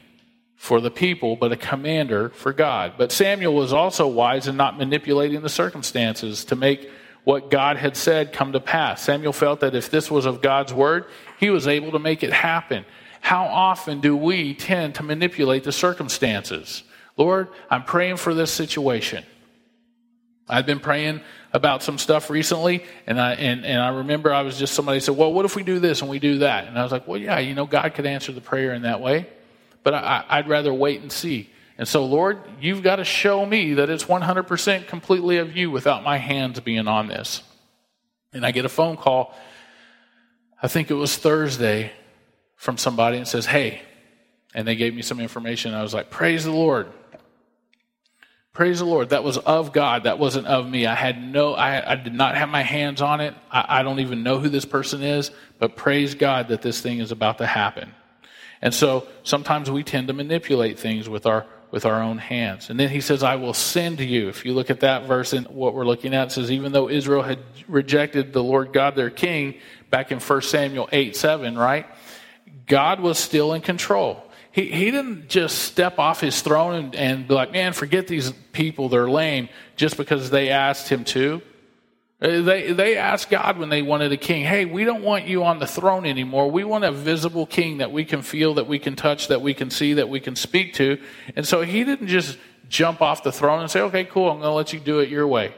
for 0.56 0.80
the 0.80 0.90
people, 0.90 1.37
but 1.37 1.52
a 1.52 1.56
commander 1.56 2.30
for 2.30 2.52
God. 2.52 2.94
But 2.98 3.12
Samuel 3.12 3.54
was 3.54 3.72
also 3.72 4.08
wise 4.08 4.48
in 4.48 4.56
not 4.56 4.76
manipulating 4.76 5.42
the 5.42 5.48
circumstances 5.48 6.44
to 6.46 6.56
make 6.56 6.90
what 7.28 7.50
God 7.50 7.76
had 7.76 7.94
said 7.94 8.32
come 8.32 8.52
to 8.52 8.61
pass. 8.61 9.02
Samuel 9.02 9.35
felt 9.35 9.61
that 9.61 9.75
if 9.75 9.90
this 9.90 10.11
was 10.11 10.25
of 10.25 10.40
God's 10.40 10.73
word, 10.73 11.04
he 11.38 11.50
was 11.50 11.68
able 11.68 11.90
to 11.90 11.99
make 11.99 12.23
it 12.23 12.32
happen. 12.32 12.87
How 13.20 13.44
often 13.44 14.00
do 14.00 14.16
we 14.16 14.54
tend 14.54 14.94
to 14.94 15.02
manipulate 15.02 15.62
the 15.62 15.70
circumstances? 15.70 16.85
Lord, 17.18 17.49
I'm 17.68 17.85
praying 17.85 18.16
for 18.16 18.32
this 18.32 18.50
situation. 18.50 19.26
I've 20.49 20.64
been 20.64 20.80
praying 20.80 21.20
about 21.52 21.82
some 21.82 21.99
stuff 21.99 22.30
recently, 22.30 22.82
and 23.06 23.20
I 23.20 23.35
and, 23.35 23.62
and 23.66 23.78
I 23.78 23.88
remember 23.88 24.32
I 24.32 24.40
was 24.40 24.58
just 24.58 24.73
somebody 24.73 24.99
said, 24.99 25.14
"Well, 25.14 25.30
what 25.30 25.44
if 25.44 25.54
we 25.54 25.62
do 25.62 25.80
this 25.80 26.00
and 26.00 26.08
we 26.08 26.18
do 26.18 26.38
that?" 26.38 26.66
And 26.66 26.78
I 26.78 26.82
was 26.82 26.92
like, 26.92 27.06
"Well, 27.06 27.20
yeah, 27.20 27.40
you 27.40 27.54
know, 27.54 27.66
God 27.66 27.92
could 27.92 28.06
answer 28.06 28.32
the 28.32 28.40
prayer 28.40 28.73
in 28.73 28.82
that 28.82 29.02
way, 29.02 29.26
but 29.82 29.92
I, 29.92 30.25
I'd 30.30 30.49
rather 30.49 30.73
wait 30.73 31.02
and 31.02 31.12
see." 31.12 31.50
And 31.78 31.87
so, 31.87 32.04
Lord, 32.04 32.40
you've 32.61 32.82
got 32.82 32.97
to 32.97 33.04
show 33.04 33.47
me 33.47 33.75
that 33.75 33.88
it's 33.88 34.04
100% 34.04 34.88
completely 34.88 35.38
of 35.38 35.56
you 35.56 35.70
without 35.70 36.02
my 36.02 36.16
hands 36.16 36.58
being 36.58 36.88
on 36.88 37.06
this. 37.06 37.42
And 38.32 38.44
I 38.44 38.50
get 38.50 38.64
a 38.64 38.68
phone 38.68 38.97
call. 38.97 39.32
I 40.61 40.66
think 40.66 40.90
it 40.90 40.94
was 40.94 41.16
Thursday 41.16 41.92
from 42.56 42.76
somebody 42.76 43.16
and 43.16 43.28
says, 43.28 43.47
"Hey," 43.47 43.80
and 44.52 44.66
they 44.66 44.75
gave 44.75 44.92
me 44.92 45.02
some 45.02 45.20
information. 45.20 45.73
I 45.73 45.82
was 45.82 45.94
like, 45.94 46.11
"Praise 46.11 46.44
the 46.44 46.50
Lord." 46.50 46.92
Praise 48.52 48.80
the 48.80 48.85
Lord. 48.85 49.11
That 49.11 49.23
was 49.23 49.38
of 49.38 49.73
God. 49.73 50.02
That 50.02 50.18
wasn't 50.18 50.49
of 50.49 50.68
me. 50.68 50.85
I 50.85 50.97
had 50.97 51.23
no, 51.23 51.54
I, 51.54 51.92
I 51.92 51.94
did 51.94 52.12
not 52.12 52.37
have 52.37 52.49
my 52.49 52.62
hands 52.62 53.00
on 53.00 53.20
it. 53.20 53.32
I, 53.52 53.66
I 53.68 53.82
don't 53.85 54.00
even 54.00 54.25
know 54.25 54.40
who 54.40 54.49
this 54.49 54.64
person 54.64 55.00
is, 55.00 55.30
but 55.61 55.76
praise 55.76 56.16
God 56.16 56.49
that 56.49 56.61
this 56.61 56.80
thing 56.80 56.99
is 56.99 57.12
about 57.12 57.38
to 57.38 57.47
happen. 57.47 57.94
And 58.61 58.75
so 58.75 59.06
sometimes 59.23 59.70
we 59.70 59.85
tend 59.85 60.08
to 60.08 60.12
manipulate 60.12 60.76
things 60.76 61.08
with 61.08 61.25
our 61.25 61.47
with 61.70 61.84
our 61.84 62.02
own 62.02 62.18
hands. 62.18 62.70
And 62.70 62.80
then 62.80 62.88
he 62.88 63.00
says, 63.00 63.22
I 63.22 63.37
will 63.37 63.54
send 63.54 64.00
you. 64.00 64.28
If 64.28 64.44
you 64.44 64.54
look 64.54 64.70
at 64.70 64.80
that 64.80 65.06
verse 65.06 65.32
and 65.32 65.46
what 65.48 65.75
we're 65.75 65.84
looking 65.84 66.14
at, 66.14 66.32
says, 66.32 66.50
even 66.50 66.72
though 66.72 66.88
Israel 66.88 67.22
had 67.22 67.38
rejected 67.66 68.32
the 68.32 68.42
Lord 68.42 68.72
God 68.72 68.96
their 68.96 69.10
king 69.10 69.54
back 69.90 70.10
in 70.10 70.18
1 70.18 70.42
Samuel 70.42 70.88
8 70.90 71.14
7, 71.14 71.58
right? 71.58 71.87
God 72.66 73.00
was 73.00 73.18
still 73.18 73.52
in 73.52 73.60
control. 73.60 74.25
He, 74.50 74.70
he 74.70 74.90
didn't 74.90 75.28
just 75.28 75.58
step 75.58 75.98
off 75.98 76.20
his 76.20 76.40
throne 76.40 76.75
and, 76.75 76.94
and 76.94 77.28
be 77.28 77.34
like, 77.34 77.52
man, 77.52 77.72
forget 77.72 78.08
these 78.08 78.32
people, 78.52 78.88
they're 78.88 79.08
lame, 79.08 79.48
just 79.76 79.96
because 79.96 80.30
they 80.30 80.48
asked 80.48 80.88
him 80.88 81.04
to. 81.04 81.42
Uh, 82.20 82.42
They, 82.42 82.72
they 82.72 82.96
asked 82.96 83.30
God 83.30 83.58
when 83.58 83.68
they 83.68 83.82
wanted 83.82 84.12
a 84.12 84.16
king, 84.16 84.44
hey, 84.44 84.64
we 84.64 84.84
don't 84.84 85.02
want 85.02 85.26
you 85.26 85.44
on 85.44 85.58
the 85.58 85.66
throne 85.66 86.04
anymore. 86.04 86.50
We 86.50 86.64
want 86.64 86.84
a 86.84 86.92
visible 86.92 87.46
king 87.46 87.78
that 87.78 87.92
we 87.92 88.04
can 88.04 88.22
feel, 88.22 88.54
that 88.54 88.66
we 88.66 88.78
can 88.78 88.96
touch, 88.96 89.28
that 89.28 89.40
we 89.40 89.54
can 89.54 89.70
see, 89.70 89.94
that 89.94 90.08
we 90.08 90.20
can 90.20 90.34
speak 90.34 90.75
to. 90.75 90.98
And 91.37 91.46
so 91.46 91.62
he 91.62 91.84
didn't 91.84 92.08
just 92.08 92.38
jump 92.68 93.00
off 93.00 93.22
the 93.22 93.32
throne 93.32 93.60
and 93.60 93.70
say, 93.70 93.80
okay, 93.82 94.04
cool, 94.04 94.30
I'm 94.30 94.38
going 94.38 94.50
to 94.50 94.54
let 94.54 94.72
you 94.72 94.80
do 94.80 94.98
it 94.98 95.08
your 95.08 95.26
way. 95.26 95.54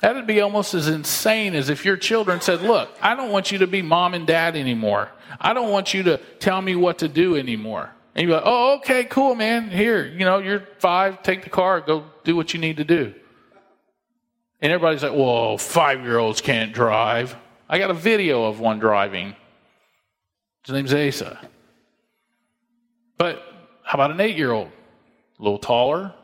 That 0.00 0.16
would 0.16 0.26
be 0.26 0.40
almost 0.40 0.74
as 0.74 0.88
insane 0.88 1.54
as 1.54 1.68
if 1.68 1.84
your 1.84 1.96
children 1.96 2.40
said, 2.40 2.62
look, 2.62 2.90
I 3.00 3.14
don't 3.14 3.30
want 3.30 3.52
you 3.52 3.58
to 3.58 3.68
be 3.68 3.82
mom 3.82 4.14
and 4.14 4.26
dad 4.26 4.56
anymore. 4.56 5.08
I 5.40 5.54
don't 5.54 5.70
want 5.70 5.94
you 5.94 6.02
to 6.02 6.16
tell 6.40 6.60
me 6.60 6.74
what 6.74 6.98
to 6.98 7.08
do 7.08 7.36
anymore. 7.36 7.90
And 8.16 8.26
you're 8.26 8.36
like, 8.36 8.44
oh, 8.44 8.78
okay, 8.78 9.04
cool, 9.04 9.36
man. 9.36 9.70
Here, 9.70 10.04
you 10.04 10.24
know, 10.24 10.38
you're 10.38 10.66
five, 10.78 11.22
take 11.22 11.44
the 11.44 11.50
car, 11.50 11.80
go 11.80 12.04
do 12.24 12.34
what 12.34 12.52
you 12.52 12.58
need 12.60 12.78
to 12.78 12.84
do. 12.84 13.14
And 14.62 14.70
everybody's 14.70 15.02
like, 15.02 15.12
well, 15.12 15.58
five 15.58 16.02
year 16.02 16.18
olds 16.18 16.40
can't 16.40 16.72
drive. 16.72 17.34
I 17.68 17.78
got 17.78 17.90
a 17.90 17.94
video 17.94 18.44
of 18.44 18.60
one 18.60 18.78
driving. 18.78 19.34
His 20.64 20.72
name's 20.72 20.94
Asa. 20.94 21.38
But 23.18 23.42
how 23.82 23.96
about 23.96 24.12
an 24.12 24.20
eight 24.20 24.36
year 24.36 24.52
old? 24.52 24.68
A 25.40 25.42
little 25.42 25.58
taller, 25.58 26.04
a 26.04 26.14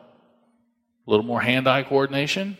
little 1.05 1.25
more 1.25 1.41
hand 1.41 1.67
eye 1.67 1.83
coordination. 1.83 2.57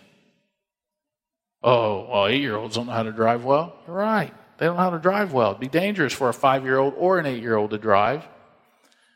Oh, 1.64 2.08
well, 2.10 2.28
eight 2.28 2.42
year 2.42 2.58
olds 2.58 2.76
don't 2.76 2.88
know 2.88 2.92
how 2.94 3.04
to 3.04 3.14
drive 3.14 3.46
well. 3.46 3.74
You're 3.88 3.96
right. 3.96 4.34
They 4.58 4.66
don't 4.66 4.76
know 4.76 4.84
how 4.84 4.90
to 4.90 5.00
drive 5.00 5.32
well. 5.32 5.52
It'd 5.52 5.62
be 5.62 5.70
dangerous 5.70 6.12
for 6.12 6.28
a 6.28 6.34
five 6.34 6.66
year 6.66 6.78
old 6.78 6.94
or 6.98 7.20
an 7.20 7.26
eight 7.26 7.42
year 7.42 7.56
old 7.56 7.70
to 7.70 7.78
drive. 7.78 8.28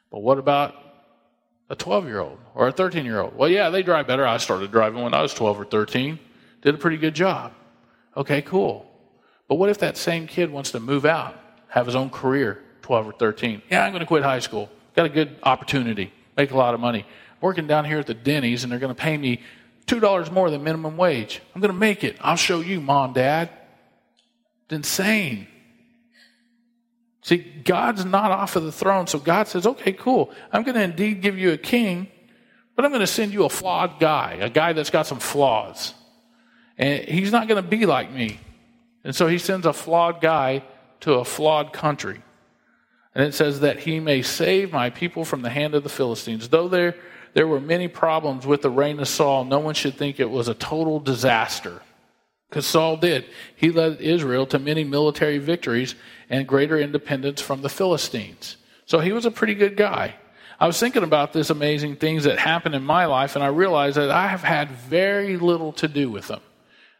But 0.09 0.19
what 0.19 0.37
about 0.37 0.75
a 1.69 1.75
12 1.75 2.05
year 2.05 2.19
old 2.19 2.37
or 2.55 2.69
a 2.69 2.71
13 2.71 3.03
year 3.03 3.19
old? 3.19 3.35
Well, 3.35 3.49
yeah, 3.49 3.69
they 3.69 3.83
drive 3.83 4.07
better. 4.07 4.25
I 4.25 4.37
started 4.37 4.71
driving 4.71 5.03
when 5.03 5.13
I 5.13 5.21
was 5.21 5.33
12 5.33 5.59
or 5.59 5.65
13. 5.65 6.19
Did 6.63 6.75
a 6.75 6.77
pretty 6.77 6.97
good 6.97 7.13
job. 7.13 7.53
Okay, 8.15 8.41
cool. 8.41 8.89
But 9.47 9.55
what 9.55 9.69
if 9.69 9.79
that 9.79 9.97
same 9.97 10.27
kid 10.27 10.49
wants 10.49 10.71
to 10.71 10.79
move 10.79 11.05
out, 11.05 11.39
have 11.67 11.85
his 11.85 11.95
own 11.95 12.09
career, 12.09 12.63
12 12.81 13.09
or 13.09 13.11
13? 13.11 13.61
Yeah, 13.69 13.83
I'm 13.83 13.91
going 13.91 13.99
to 13.99 14.07
quit 14.07 14.23
high 14.23 14.39
school. 14.39 14.69
Got 14.95 15.05
a 15.05 15.09
good 15.09 15.35
opportunity, 15.43 16.13
make 16.37 16.51
a 16.51 16.57
lot 16.57 16.73
of 16.73 16.79
money. 16.79 17.05
Working 17.41 17.67
down 17.67 17.83
here 17.83 17.99
at 17.99 18.07
the 18.07 18.13
Denny's, 18.13 18.63
and 18.63 18.71
they're 18.71 18.79
going 18.79 18.95
to 18.95 18.99
pay 18.99 19.17
me 19.17 19.41
$2 19.87 20.31
more 20.31 20.49
than 20.49 20.63
minimum 20.63 20.95
wage. 20.95 21.41
I'm 21.53 21.59
going 21.59 21.73
to 21.73 21.77
make 21.77 22.05
it. 22.05 22.15
I'll 22.21 22.37
show 22.37 22.61
you, 22.61 22.79
mom, 22.79 23.11
dad. 23.11 23.49
It's 24.65 24.73
insane. 24.73 25.47
See, 27.23 27.37
God's 27.37 28.05
not 28.05 28.31
off 28.31 28.55
of 28.55 28.63
the 28.63 28.71
throne, 28.71 29.07
so 29.07 29.19
God 29.19 29.49
says, 29.49 29.67
okay, 29.67 29.91
cool. 29.91 30.31
I'm 30.53 30.63
going 30.63 30.75
to 30.75 30.83
indeed 30.83 31.21
give 31.21 31.37
you 31.37 31.51
a 31.51 31.57
king, 31.57 32.07
but 32.75 32.85
I'm 32.85 32.91
going 32.91 33.01
to 33.01 33.07
send 33.07 33.33
you 33.33 33.43
a 33.43 33.49
flawed 33.49 33.99
guy, 33.99 34.37
a 34.39 34.49
guy 34.49 34.71
that's 34.71 34.89
got 34.89 35.07
some 35.07 35.19
flaws. 35.19 35.93
And 36.77 37.03
he's 37.03 37.31
not 37.31 37.47
going 37.47 37.61
to 37.61 37.67
be 37.67 37.85
like 37.85 38.11
me. 38.11 38.39
And 39.03 39.15
so 39.15 39.27
he 39.27 39.37
sends 39.37 39.65
a 39.65 39.73
flawed 39.73 40.21
guy 40.21 40.63
to 41.01 41.13
a 41.15 41.25
flawed 41.25 41.73
country. 41.73 42.21
And 43.15 43.25
it 43.25 43.33
says 43.33 43.59
that 43.59 43.79
he 43.79 43.99
may 43.99 44.21
save 44.21 44.71
my 44.71 44.89
people 44.89 45.25
from 45.25 45.41
the 45.41 45.49
hand 45.49 45.75
of 45.75 45.83
the 45.83 45.89
Philistines. 45.89 46.49
Though 46.49 46.67
there, 46.67 46.95
there 47.33 47.47
were 47.47 47.59
many 47.59 47.87
problems 47.87 48.47
with 48.47 48.61
the 48.61 48.69
reign 48.69 48.99
of 48.99 49.07
Saul, 49.07 49.45
no 49.45 49.59
one 49.59 49.75
should 49.75 49.95
think 49.95 50.19
it 50.19 50.29
was 50.29 50.47
a 50.47 50.55
total 50.55 50.99
disaster. 50.99 51.81
Because 52.49 52.65
Saul 52.65 52.97
did. 52.97 53.25
He 53.55 53.71
led 53.71 53.99
Israel 53.99 54.45
to 54.47 54.59
many 54.59 54.83
military 54.83 55.39
victories 55.39 55.95
and 56.29 56.47
greater 56.47 56.77
independence 56.77 57.41
from 57.41 57.61
the 57.61 57.69
Philistines. 57.69 58.57
So 58.85 58.99
he 58.99 59.11
was 59.11 59.25
a 59.25 59.31
pretty 59.31 59.55
good 59.55 59.75
guy. 59.75 60.15
I 60.59 60.67
was 60.67 60.79
thinking 60.79 61.03
about 61.03 61.33
this 61.33 61.49
amazing 61.49 61.97
things 61.97 62.23
that 62.23 62.37
happened 62.37 62.75
in 62.75 62.83
my 62.83 63.05
life, 63.05 63.35
and 63.35 63.43
I 63.43 63.47
realized 63.47 63.97
that 63.97 64.11
I 64.11 64.27
have 64.27 64.43
had 64.43 64.69
very 64.71 65.37
little 65.37 65.73
to 65.73 65.87
do 65.87 66.09
with 66.09 66.27
them. 66.27 66.41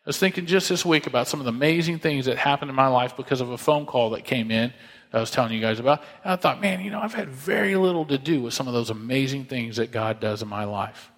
I 0.06 0.10
was 0.10 0.20
thinking 0.20 0.46
just 0.46 0.68
this 0.68 0.86
week 0.86 1.08
about 1.08 1.30
some 1.30 1.40
of 1.40 1.46
the 1.46 1.52
amazing 1.52 2.00
things 2.00 2.26
that 2.26 2.38
happened 2.38 2.70
in 2.70 2.76
my 2.76 2.88
life 2.88 3.16
because 3.16 3.40
of 3.40 3.52
a 3.52 3.58
phone 3.58 3.86
call 3.86 4.10
that 4.10 4.26
came 4.26 4.52
in 4.52 4.74
that 5.12 5.18
I 5.18 5.22
was 5.22 5.32
telling 5.32 5.54
you 5.54 5.62
guys 5.62 5.80
about. 5.80 6.02
And 6.26 6.34
I 6.34 6.36
thought, 6.36 6.60
man, 6.60 6.82
you 6.82 6.92
know, 6.92 7.00
I've 7.00 7.14
had 7.14 7.30
very 7.30 7.78
little 7.78 8.06
to 8.08 8.18
do 8.18 8.42
with 8.42 8.54
some 8.54 8.68
of 8.68 8.74
those 8.74 8.90
amazing 8.90 9.46
things 9.46 9.78
that 9.78 9.92
God 9.92 10.20
does 10.20 10.42
in 10.42 10.50
my 10.50 10.66
life, 10.66 11.10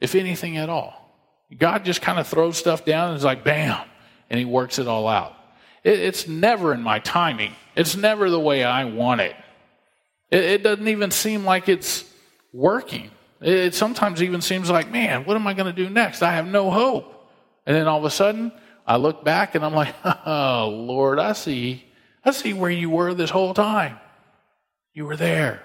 if 0.00 0.14
anything 0.14 0.58
at 0.58 0.68
all. 0.68 1.08
God 1.56 1.86
just 1.86 2.02
kind 2.02 2.18
of 2.18 2.26
throws 2.26 2.58
stuff 2.58 2.84
down 2.84 3.08
and 3.08 3.16
is 3.16 3.24
like, 3.24 3.42
bam, 3.42 3.80
and 4.28 4.38
He 4.38 4.44
works 4.44 4.78
it 4.78 4.86
all 4.86 5.08
out. 5.08 5.34
It, 5.82 5.98
it's 5.98 6.28
never 6.28 6.74
in 6.74 6.82
my 6.82 6.98
timing, 6.98 7.54
it's 7.74 7.96
never 7.96 8.28
the 8.28 8.40
way 8.40 8.64
I 8.64 8.84
want 8.84 9.22
it. 9.22 9.34
It, 10.30 10.44
it 10.44 10.62
doesn't 10.62 10.88
even 10.88 11.10
seem 11.10 11.46
like 11.46 11.70
it's 11.70 12.04
working. 12.52 13.10
It, 13.40 13.54
it 13.54 13.74
sometimes 13.74 14.22
even 14.22 14.42
seems 14.42 14.68
like, 14.68 14.90
man, 14.90 15.24
what 15.24 15.36
am 15.36 15.46
I 15.46 15.54
going 15.54 15.74
to 15.74 15.84
do 15.84 15.88
next? 15.88 16.20
I 16.20 16.32
have 16.32 16.46
no 16.46 16.70
hope. 16.70 17.14
And 17.68 17.76
then 17.76 17.86
all 17.86 17.98
of 17.98 18.04
a 18.04 18.10
sudden, 18.10 18.50
I 18.86 18.96
look 18.96 19.22
back 19.22 19.54
and 19.54 19.62
I'm 19.62 19.74
like, 19.74 19.94
oh, 20.04 20.70
Lord, 20.74 21.18
I 21.18 21.34
see. 21.34 21.84
I 22.24 22.30
see 22.30 22.54
where 22.54 22.70
you 22.70 22.88
were 22.88 23.12
this 23.12 23.28
whole 23.28 23.52
time. 23.52 23.98
You 24.94 25.04
were 25.04 25.16
there. 25.16 25.62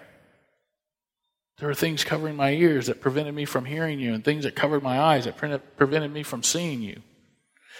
There 1.59 1.69
were 1.69 1.73
things 1.73 2.03
covering 2.03 2.35
my 2.35 2.51
ears 2.51 2.87
that 2.87 2.99
prevented 2.99 3.33
me 3.33 3.45
from 3.45 3.63
hearing 3.63 4.01
you, 4.01 4.13
and 4.13 4.23
things 4.23 4.43
that 4.43 4.55
covered 4.55 4.83
my 4.83 4.99
eyes 4.99 5.23
that 5.25 5.37
prevented 5.37 6.11
me 6.11 6.23
from 6.23 6.43
seeing 6.43 6.81
you. 6.81 7.01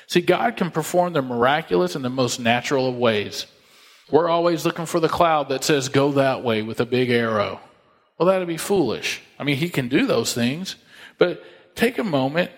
See, 0.08 0.22
God 0.22 0.56
can 0.56 0.72
perform 0.72 1.12
the 1.12 1.22
miraculous 1.22 1.96
in 1.96 2.02
the 2.02 2.10
most 2.10 2.40
natural 2.40 2.88
of 2.88 2.96
ways. 2.96 3.46
We're 4.10 4.30
always 4.30 4.64
looking 4.64 4.86
for 4.86 5.02
the 5.02 5.10
cloud 5.10 5.50
that 5.50 5.66
says, 5.66 5.90
go 5.90 6.14
that 6.14 6.44
way 6.44 6.62
with 6.62 6.80
a 6.80 6.86
big 6.86 7.10
arrow. 7.10 7.60
Well, 8.18 8.28
that'd 8.28 8.48
be 8.48 8.58
foolish. 8.58 9.22
I 9.38 9.44
mean, 9.44 9.58
He 9.58 9.70
can 9.70 9.90
do 9.90 10.06
those 10.06 10.34
things, 10.34 10.78
but 11.18 11.44
take 11.76 11.98
a 11.98 12.04
moment 12.06 12.52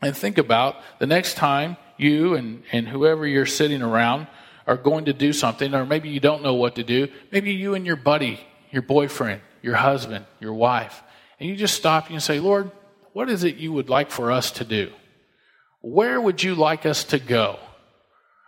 and 0.00 0.16
think 0.16 0.38
about 0.38 0.76
the 0.98 1.06
next 1.06 1.34
time 1.34 1.76
you 1.96 2.34
and, 2.34 2.62
and 2.72 2.88
whoever 2.88 3.26
you're 3.26 3.46
sitting 3.46 3.82
around 3.82 4.26
are 4.66 4.76
going 4.76 5.06
to 5.06 5.12
do 5.12 5.32
something, 5.32 5.74
or 5.74 5.86
maybe 5.86 6.08
you 6.10 6.20
don't 6.20 6.42
know 6.42 6.54
what 6.54 6.76
to 6.76 6.84
do. 6.84 7.08
Maybe 7.32 7.52
you 7.52 7.74
and 7.74 7.86
your 7.86 7.96
buddy, 7.96 8.38
your 8.70 8.82
boyfriend, 8.82 9.40
your 9.62 9.74
husband, 9.74 10.26
your 10.40 10.54
wife, 10.54 11.02
and 11.40 11.48
you 11.48 11.56
just 11.56 11.74
stop 11.74 12.06
and 12.06 12.14
you 12.14 12.20
say, 12.20 12.38
Lord, 12.38 12.70
what 13.12 13.30
is 13.30 13.44
it 13.44 13.56
you 13.56 13.72
would 13.72 13.88
like 13.88 14.10
for 14.10 14.30
us 14.30 14.50
to 14.52 14.64
do? 14.64 14.92
Where 15.80 16.20
would 16.20 16.42
you 16.42 16.54
like 16.54 16.86
us 16.86 17.04
to 17.04 17.18
go? 17.18 17.58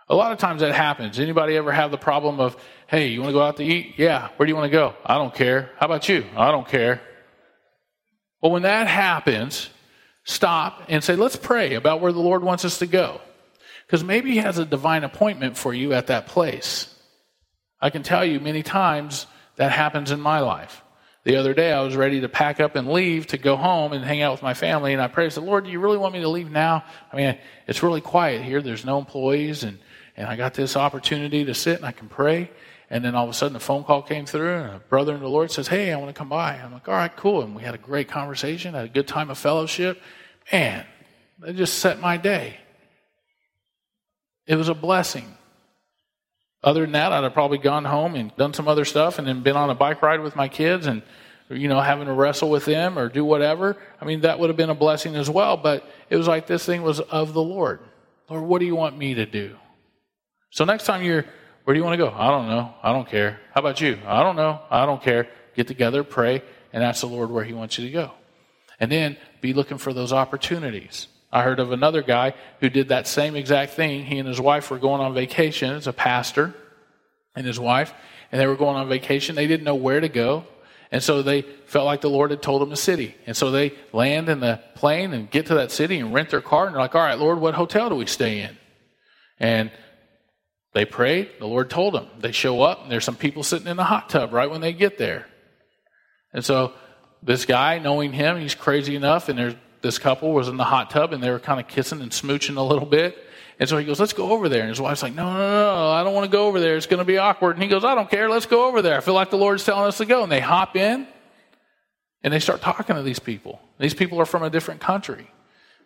A 0.09 0.15
lot 0.15 0.31
of 0.31 0.37
times 0.37 0.61
that 0.61 0.75
happens. 0.75 1.19
Anybody 1.19 1.55
ever 1.55 1.71
have 1.71 1.89
the 1.89 1.97
problem 1.97 2.39
of, 2.39 2.57
hey, 2.87 3.07
you 3.07 3.21
want 3.21 3.29
to 3.29 3.33
go 3.33 3.41
out 3.41 3.57
to 3.57 3.63
eat? 3.63 3.95
Yeah. 3.97 4.29
Where 4.35 4.45
do 4.45 4.51
you 4.51 4.55
want 4.55 4.69
to 4.69 4.77
go? 4.77 4.93
I 5.05 5.15
don't 5.15 5.33
care. 5.33 5.71
How 5.77 5.85
about 5.85 6.07
you? 6.09 6.25
I 6.35 6.51
don't 6.51 6.67
care. 6.67 7.01
Well, 8.41 8.51
when 8.51 8.63
that 8.63 8.87
happens, 8.87 9.69
stop 10.23 10.83
and 10.89 11.03
say, 11.03 11.15
let's 11.15 11.35
pray 11.35 11.75
about 11.75 12.01
where 12.01 12.11
the 12.11 12.19
Lord 12.19 12.43
wants 12.43 12.65
us 12.65 12.79
to 12.79 12.87
go. 12.87 13.21
Because 13.85 14.03
maybe 14.03 14.31
He 14.31 14.37
has 14.37 14.57
a 14.57 14.65
divine 14.65 15.03
appointment 15.03 15.57
for 15.57 15.73
you 15.73 15.93
at 15.93 16.07
that 16.07 16.27
place. 16.27 16.93
I 17.81 17.89
can 17.89 18.03
tell 18.03 18.23
you 18.23 18.39
many 18.39 18.63
times 18.63 19.25
that 19.55 19.71
happens 19.71 20.11
in 20.11 20.21
my 20.21 20.39
life. 20.39 20.83
The 21.23 21.35
other 21.35 21.53
day, 21.53 21.71
I 21.71 21.81
was 21.81 21.95
ready 21.95 22.21
to 22.21 22.29
pack 22.29 22.59
up 22.59 22.75
and 22.75 22.87
leave 22.87 23.27
to 23.27 23.37
go 23.37 23.55
home 23.55 23.93
and 23.93 24.03
hang 24.03 24.23
out 24.23 24.31
with 24.31 24.41
my 24.41 24.55
family, 24.55 24.93
and 24.93 25.01
I 25.01 25.07
prayed, 25.07 25.27
I 25.27 25.29
said, 25.29 25.43
Lord, 25.43 25.65
do 25.65 25.71
you 25.71 25.79
really 25.79 25.97
want 25.97 26.13
me 26.13 26.21
to 26.21 26.29
leave 26.29 26.49
now? 26.49 26.83
I 27.13 27.15
mean, 27.15 27.37
it's 27.67 27.83
really 27.83 28.01
quiet 28.01 28.41
here. 28.41 28.61
There's 28.61 28.85
no 28.85 28.97
employees, 28.97 29.63
and, 29.63 29.77
and 30.17 30.27
I 30.27 30.35
got 30.35 30.55
this 30.55 30.75
opportunity 30.75 31.45
to 31.45 31.53
sit 31.53 31.77
and 31.77 31.85
I 31.85 31.91
can 31.91 32.09
pray. 32.09 32.49
And 32.91 33.05
then 33.05 33.15
all 33.15 33.23
of 33.23 33.29
a 33.29 33.33
sudden, 33.33 33.55
a 33.55 33.59
phone 33.61 33.85
call 33.85 34.01
came 34.01 34.25
through, 34.25 34.53
and 34.53 34.75
a 34.75 34.79
brother 34.79 35.15
in 35.15 35.21
the 35.21 35.29
Lord 35.29 35.49
says, 35.49 35.69
Hey, 35.69 35.93
I 35.93 35.95
want 35.95 36.13
to 36.13 36.13
come 36.13 36.27
by. 36.27 36.55
I'm 36.57 36.73
like, 36.73 36.89
All 36.89 36.93
right, 36.93 37.15
cool. 37.15 37.41
And 37.41 37.55
we 37.55 37.63
had 37.63 37.73
a 37.73 37.77
great 37.77 38.09
conversation, 38.09 38.73
had 38.73 38.83
a 38.83 38.89
good 38.89 39.07
time 39.07 39.29
of 39.29 39.37
fellowship. 39.37 40.01
Man, 40.51 40.85
it 41.47 41.53
just 41.53 41.79
set 41.79 42.01
my 42.01 42.17
day. 42.17 42.57
It 44.45 44.57
was 44.57 44.67
a 44.67 44.73
blessing. 44.73 45.37
Other 46.61 46.81
than 46.81 46.91
that, 46.91 47.13
I'd 47.13 47.23
have 47.23 47.33
probably 47.33 47.59
gone 47.59 47.85
home 47.85 48.15
and 48.15 48.35
done 48.35 48.53
some 48.53 48.67
other 48.67 48.83
stuff 48.83 49.19
and 49.19 49.25
then 49.27 49.41
been 49.41 49.55
on 49.55 49.69
a 49.69 49.75
bike 49.75 50.01
ride 50.01 50.19
with 50.19 50.35
my 50.35 50.49
kids 50.49 50.85
and, 50.85 51.01
you 51.49 51.69
know, 51.69 51.79
having 51.79 52.07
to 52.07 52.13
wrestle 52.13 52.49
with 52.49 52.65
them 52.65 52.99
or 52.99 53.07
do 53.07 53.23
whatever. 53.23 53.77
I 54.01 54.05
mean, 54.05 54.21
that 54.21 54.37
would 54.37 54.49
have 54.49 54.57
been 54.57 54.69
a 54.69 54.75
blessing 54.75 55.15
as 55.15 55.29
well, 55.29 55.55
but 55.55 55.89
it 56.09 56.17
was 56.17 56.27
like 56.27 56.45
this 56.45 56.65
thing 56.65 56.81
was 56.81 56.99
of 56.99 57.31
the 57.31 57.41
Lord. 57.41 57.79
Lord, 58.29 58.43
what 58.43 58.59
do 58.59 58.65
you 58.65 58.75
want 58.75 58.97
me 58.97 59.13
to 59.13 59.25
do? 59.25 59.55
So 60.49 60.65
next 60.65 60.83
time 60.83 61.03
you're, 61.03 61.25
where 61.63 61.73
do 61.73 61.79
you 61.79 61.83
want 61.83 61.93
to 61.93 62.05
go? 62.05 62.11
I 62.11 62.29
don't 62.29 62.47
know. 62.47 62.73
I 62.81 62.91
don't 62.91 63.07
care. 63.07 63.39
How 63.53 63.61
about 63.61 63.81
you? 63.81 63.99
I 64.05 64.23
don't 64.23 64.35
know. 64.35 64.59
I 64.69 64.85
don't 64.85 65.01
care. 65.01 65.27
Get 65.55 65.67
together, 65.67 66.03
pray, 66.03 66.41
and 66.73 66.83
ask 66.83 67.01
the 67.01 67.07
Lord 67.07 67.29
where 67.29 67.43
He 67.43 67.53
wants 67.53 67.77
you 67.77 67.85
to 67.85 67.91
go. 67.91 68.11
And 68.79 68.91
then 68.91 69.17
be 69.41 69.53
looking 69.53 69.77
for 69.77 69.93
those 69.93 70.11
opportunities. 70.11 71.07
I 71.31 71.43
heard 71.43 71.59
of 71.59 71.71
another 71.71 72.01
guy 72.01 72.33
who 72.59 72.69
did 72.69 72.89
that 72.89 73.07
same 73.07 73.35
exact 73.35 73.73
thing. 73.73 74.05
He 74.05 74.19
and 74.19 74.27
his 74.27 74.41
wife 74.41 74.69
were 74.69 74.79
going 74.79 75.01
on 75.01 75.13
vacation 75.13 75.71
as 75.71 75.87
a 75.87 75.93
pastor 75.93 76.53
and 77.35 77.45
his 77.45 77.59
wife, 77.59 77.93
and 78.31 78.41
they 78.41 78.47
were 78.47 78.57
going 78.57 78.75
on 78.75 78.89
vacation. 78.89 79.35
They 79.35 79.47
didn't 79.47 79.63
know 79.63 79.75
where 79.75 80.01
to 80.01 80.09
go. 80.09 80.45
And 80.91 81.01
so 81.01 81.21
they 81.21 81.43
felt 81.67 81.85
like 81.85 82.01
the 82.01 82.09
Lord 82.09 82.31
had 82.31 82.41
told 82.41 82.61
them 82.61 82.73
a 82.73 82.75
city. 82.75 83.15
And 83.25 83.37
so 83.37 83.49
they 83.49 83.73
land 83.93 84.27
in 84.27 84.41
the 84.41 84.59
plane 84.75 85.13
and 85.13 85.31
get 85.31 85.45
to 85.45 85.55
that 85.55 85.71
city 85.71 85.99
and 85.99 86.13
rent 86.13 86.31
their 86.31 86.41
car. 86.41 86.65
And 86.65 86.75
they're 86.75 86.81
like, 86.81 86.95
all 86.95 87.01
right, 87.01 87.17
Lord, 87.17 87.39
what 87.39 87.53
hotel 87.53 87.87
do 87.87 87.95
we 87.95 88.07
stay 88.07 88.41
in? 88.41 88.57
And 89.39 89.71
they 90.73 90.85
prayed. 90.85 91.31
The 91.39 91.47
Lord 91.47 91.69
told 91.69 91.93
them. 91.93 92.07
They 92.19 92.31
show 92.31 92.61
up, 92.61 92.83
and 92.83 92.91
there's 92.91 93.03
some 93.03 93.15
people 93.15 93.43
sitting 93.43 93.67
in 93.67 93.77
the 93.77 93.83
hot 93.83 94.09
tub 94.09 94.33
right 94.33 94.49
when 94.49 94.61
they 94.61 94.73
get 94.73 94.97
there. 94.97 95.27
And 96.33 96.45
so 96.45 96.73
this 97.21 97.45
guy, 97.45 97.79
knowing 97.79 98.13
him, 98.13 98.39
he's 98.39 98.55
crazy 98.55 98.95
enough, 98.95 99.29
and 99.29 99.37
there's 99.37 99.55
this 99.81 99.97
couple 99.97 100.31
was 100.31 100.47
in 100.47 100.57
the 100.57 100.63
hot 100.63 100.91
tub, 100.91 101.11
and 101.11 101.21
they 101.21 101.29
were 101.29 101.39
kind 101.39 101.59
of 101.59 101.67
kissing 101.67 102.01
and 102.01 102.11
smooching 102.11 102.57
a 102.57 102.61
little 102.61 102.85
bit. 102.85 103.17
And 103.59 103.67
so 103.67 103.77
he 103.77 103.85
goes, 103.85 103.99
Let's 103.99 104.13
go 104.13 104.31
over 104.31 104.49
there. 104.49 104.61
And 104.61 104.69
his 104.69 104.81
wife's 104.81 105.03
like, 105.03 105.13
No, 105.13 105.33
no, 105.33 105.37
no, 105.37 105.89
I 105.89 106.03
don't 106.03 106.13
want 106.13 106.25
to 106.25 106.35
go 106.35 106.47
over 106.47 106.59
there. 106.59 106.77
It's 106.77 106.85
going 106.85 106.99
to 106.99 107.05
be 107.05 107.17
awkward. 107.17 107.55
And 107.55 107.63
he 107.63 107.69
goes, 107.69 107.83
I 107.83 107.95
don't 107.95 108.09
care. 108.09 108.29
Let's 108.29 108.45
go 108.45 108.67
over 108.67 108.81
there. 108.81 108.97
I 108.97 109.01
feel 109.01 109.13
like 109.13 109.29
the 109.29 109.37
Lord's 109.37 109.63
telling 109.63 109.85
us 109.85 109.97
to 109.97 110.05
go. 110.05 110.23
And 110.23 110.31
they 110.31 110.39
hop 110.39 110.75
in 110.75 111.07
and 112.23 112.33
they 112.33 112.39
start 112.39 112.61
talking 112.61 112.95
to 112.95 113.03
these 113.03 113.19
people. 113.19 113.61
These 113.79 113.93
people 113.93 114.19
are 114.19 114.25
from 114.25 114.43
a 114.43 114.49
different 114.49 114.81
country. 114.81 115.29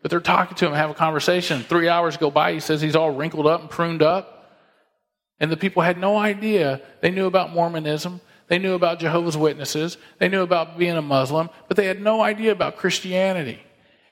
But 0.01 0.12
they're 0.12 0.20
talking 0.20 0.56
to 0.58 0.68
him, 0.68 0.74
have 0.74 0.89
a 0.89 0.94
conversation. 0.94 1.63
Three 1.63 1.89
hours 1.89 2.15
go 2.15 2.30
by. 2.30 2.54
He 2.54 2.60
says 2.60 2.80
he's 2.80 2.96
all 2.96 3.12
wrinkled 3.12 3.48
up 3.48 3.62
and 3.62 3.70
pruned 3.70 4.01
up. 4.01 4.35
And 5.39 5.51
the 5.51 5.58
people 5.58 5.82
had 5.82 5.98
no 5.98 6.18
idea. 6.18 6.82
They 7.01 7.12
knew 7.12 7.25
about 7.25 7.54
Mormonism. 7.54 8.22
They 8.48 8.60
knew 8.60 8.74
about 8.74 9.00
Jehovah's 9.00 9.36
Witnesses. 9.36 9.98
They 10.20 10.30
knew 10.30 10.42
about 10.42 10.77
being 10.77 10.96
a 10.96 11.01
Muslim. 11.01 11.50
But 11.68 11.77
they 11.77 11.88
had 11.88 12.01
no 12.01 12.22
idea 12.22 12.51
about 12.51 12.77
Christianity. 12.77 13.60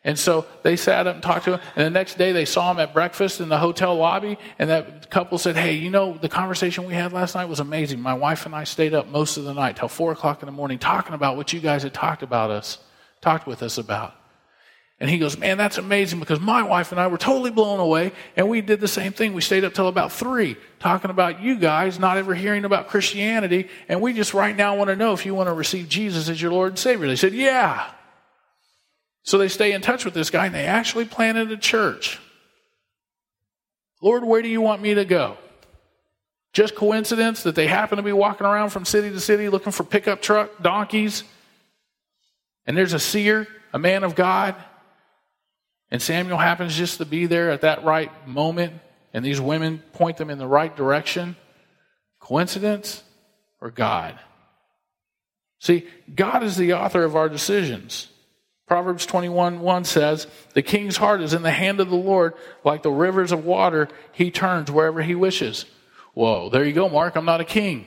And 0.05 0.19
so 0.19 0.45
they 0.63 0.75
sat 0.75 1.07
up 1.07 1.15
and 1.15 1.23
talked 1.23 1.45
to 1.45 1.53
him. 1.53 1.59
And 1.77 1.85
the 1.85 1.89
next 1.89 2.17
day 2.17 2.33
they 2.33 2.43
saw 2.43 2.71
him 2.71 2.79
at 2.79 2.93
breakfast 2.93 3.39
in 3.39 3.47
the 3.47 3.57
hotel 3.57 3.95
lobby. 3.95 4.37
And 4.59 4.69
that 4.69 5.09
couple 5.09 5.37
said, 5.37 5.55
Hey, 5.55 5.75
you 5.75 5.89
know, 5.89 6.17
the 6.17 6.27
conversation 6.27 6.85
we 6.85 6.93
had 6.93 7.13
last 7.13 7.35
night 7.35 7.45
was 7.45 7.61
amazing. 7.61 8.01
My 8.01 8.13
wife 8.13 8.45
and 8.45 8.53
I 8.53 8.65
stayed 8.65 8.93
up 8.93 9.07
most 9.07 9.37
of 9.37 9.45
the 9.45 9.53
night 9.53 9.77
till 9.77 9.87
four 9.87 10.11
o'clock 10.11 10.41
in 10.41 10.47
the 10.47 10.51
morning 10.51 10.77
talking 10.77 11.13
about 11.13 11.37
what 11.37 11.53
you 11.53 11.61
guys 11.61 11.83
had 11.83 11.93
talked 11.93 12.21
about 12.21 12.51
us, 12.51 12.79
talked 13.21 13.47
with 13.47 13.63
us 13.63 13.77
about. 13.77 14.13
And 15.03 15.09
he 15.09 15.17
goes, 15.17 15.37
Man, 15.37 15.57
that's 15.57 15.77
amazing 15.77 16.21
because 16.21 16.39
my 16.39 16.63
wife 16.63 16.93
and 16.93 17.01
I 17.01 17.07
were 17.07 17.17
totally 17.17 17.51
blown 17.51 17.81
away. 17.81 18.13
And 18.37 18.47
we 18.47 18.61
did 18.61 18.79
the 18.79 18.87
same 18.87 19.11
thing. 19.11 19.33
We 19.33 19.41
stayed 19.41 19.65
up 19.65 19.73
till 19.73 19.89
about 19.89 20.13
three 20.13 20.55
talking 20.79 21.11
about 21.11 21.41
you 21.41 21.57
guys 21.57 21.99
not 21.99 22.15
ever 22.15 22.33
hearing 22.33 22.63
about 22.63 22.87
Christianity. 22.87 23.67
And 23.89 23.99
we 23.99 24.13
just 24.13 24.33
right 24.33 24.55
now 24.55 24.77
want 24.77 24.87
to 24.87 24.95
know 24.95 25.11
if 25.11 25.25
you 25.25 25.35
want 25.35 25.49
to 25.49 25.53
receive 25.53 25.89
Jesus 25.89 26.29
as 26.29 26.41
your 26.41 26.53
Lord 26.53 26.69
and 26.69 26.79
Savior. 26.79 27.05
They 27.05 27.17
said, 27.17 27.33
Yeah. 27.33 27.85
So 29.23 29.37
they 29.37 29.49
stay 29.49 29.73
in 29.73 29.81
touch 29.81 30.05
with 30.05 30.13
this 30.13 30.29
guy 30.29 30.45
and 30.45 30.55
they 30.55 30.67
actually 30.67 31.03
planted 31.03 31.51
a 31.51 31.57
church. 31.57 32.21
Lord, 34.01 34.23
where 34.23 34.41
do 34.41 34.47
you 34.47 34.61
want 34.61 34.81
me 34.81 34.93
to 34.93 35.03
go? 35.03 35.37
Just 36.53 36.75
coincidence 36.75 37.43
that 37.43 37.55
they 37.55 37.67
happen 37.67 37.97
to 37.97 38.03
be 38.03 38.13
walking 38.13 38.47
around 38.47 38.69
from 38.69 38.85
city 38.85 39.09
to 39.09 39.19
city 39.19 39.49
looking 39.49 39.73
for 39.73 39.83
pickup 39.83 40.21
truck 40.21 40.63
donkeys. 40.63 41.25
And 42.65 42.77
there's 42.77 42.93
a 42.93 42.99
seer, 42.99 43.49
a 43.73 43.79
man 43.79 44.05
of 44.05 44.15
God. 44.15 44.55
And 45.93 46.01
Samuel 46.01 46.39
happens 46.39 46.75
just 46.75 46.97
to 46.97 47.05
be 47.05 47.27
there 47.27 47.51
at 47.51 47.61
that 47.61 47.83
right 47.83 48.11
moment. 48.27 48.73
And 49.13 49.23
these 49.23 49.39
women 49.39 49.83
point 49.93 50.17
them 50.17 50.31
in 50.31 50.39
the 50.39 50.47
right 50.47 50.75
direction. 50.75 51.35
Coincidence 52.19 53.03
or 53.61 53.69
God? 53.69 54.17
See, 55.59 55.87
God 56.13 56.41
is 56.41 56.57
the 56.57 56.73
author 56.73 57.03
of 57.03 57.15
our 57.15 57.29
decisions. 57.29 58.09
Proverbs 58.67 59.05
21 59.05 59.59
1 59.59 59.83
says, 59.83 60.25
The 60.55 60.63
king's 60.63 60.97
heart 60.97 61.21
is 61.21 61.35
in 61.35 61.43
the 61.43 61.51
hand 61.51 61.79
of 61.79 61.91
the 61.91 61.95
Lord, 61.95 62.33
like 62.65 62.81
the 62.81 62.89
rivers 62.89 63.31
of 63.31 63.45
water, 63.45 63.87
he 64.13 64.31
turns 64.31 64.71
wherever 64.71 65.03
he 65.03 65.13
wishes. 65.13 65.65
Whoa, 66.15 66.49
there 66.49 66.65
you 66.65 66.73
go, 66.73 66.89
Mark. 66.89 67.15
I'm 67.15 67.25
not 67.25 67.39
a 67.39 67.45
king. 67.45 67.85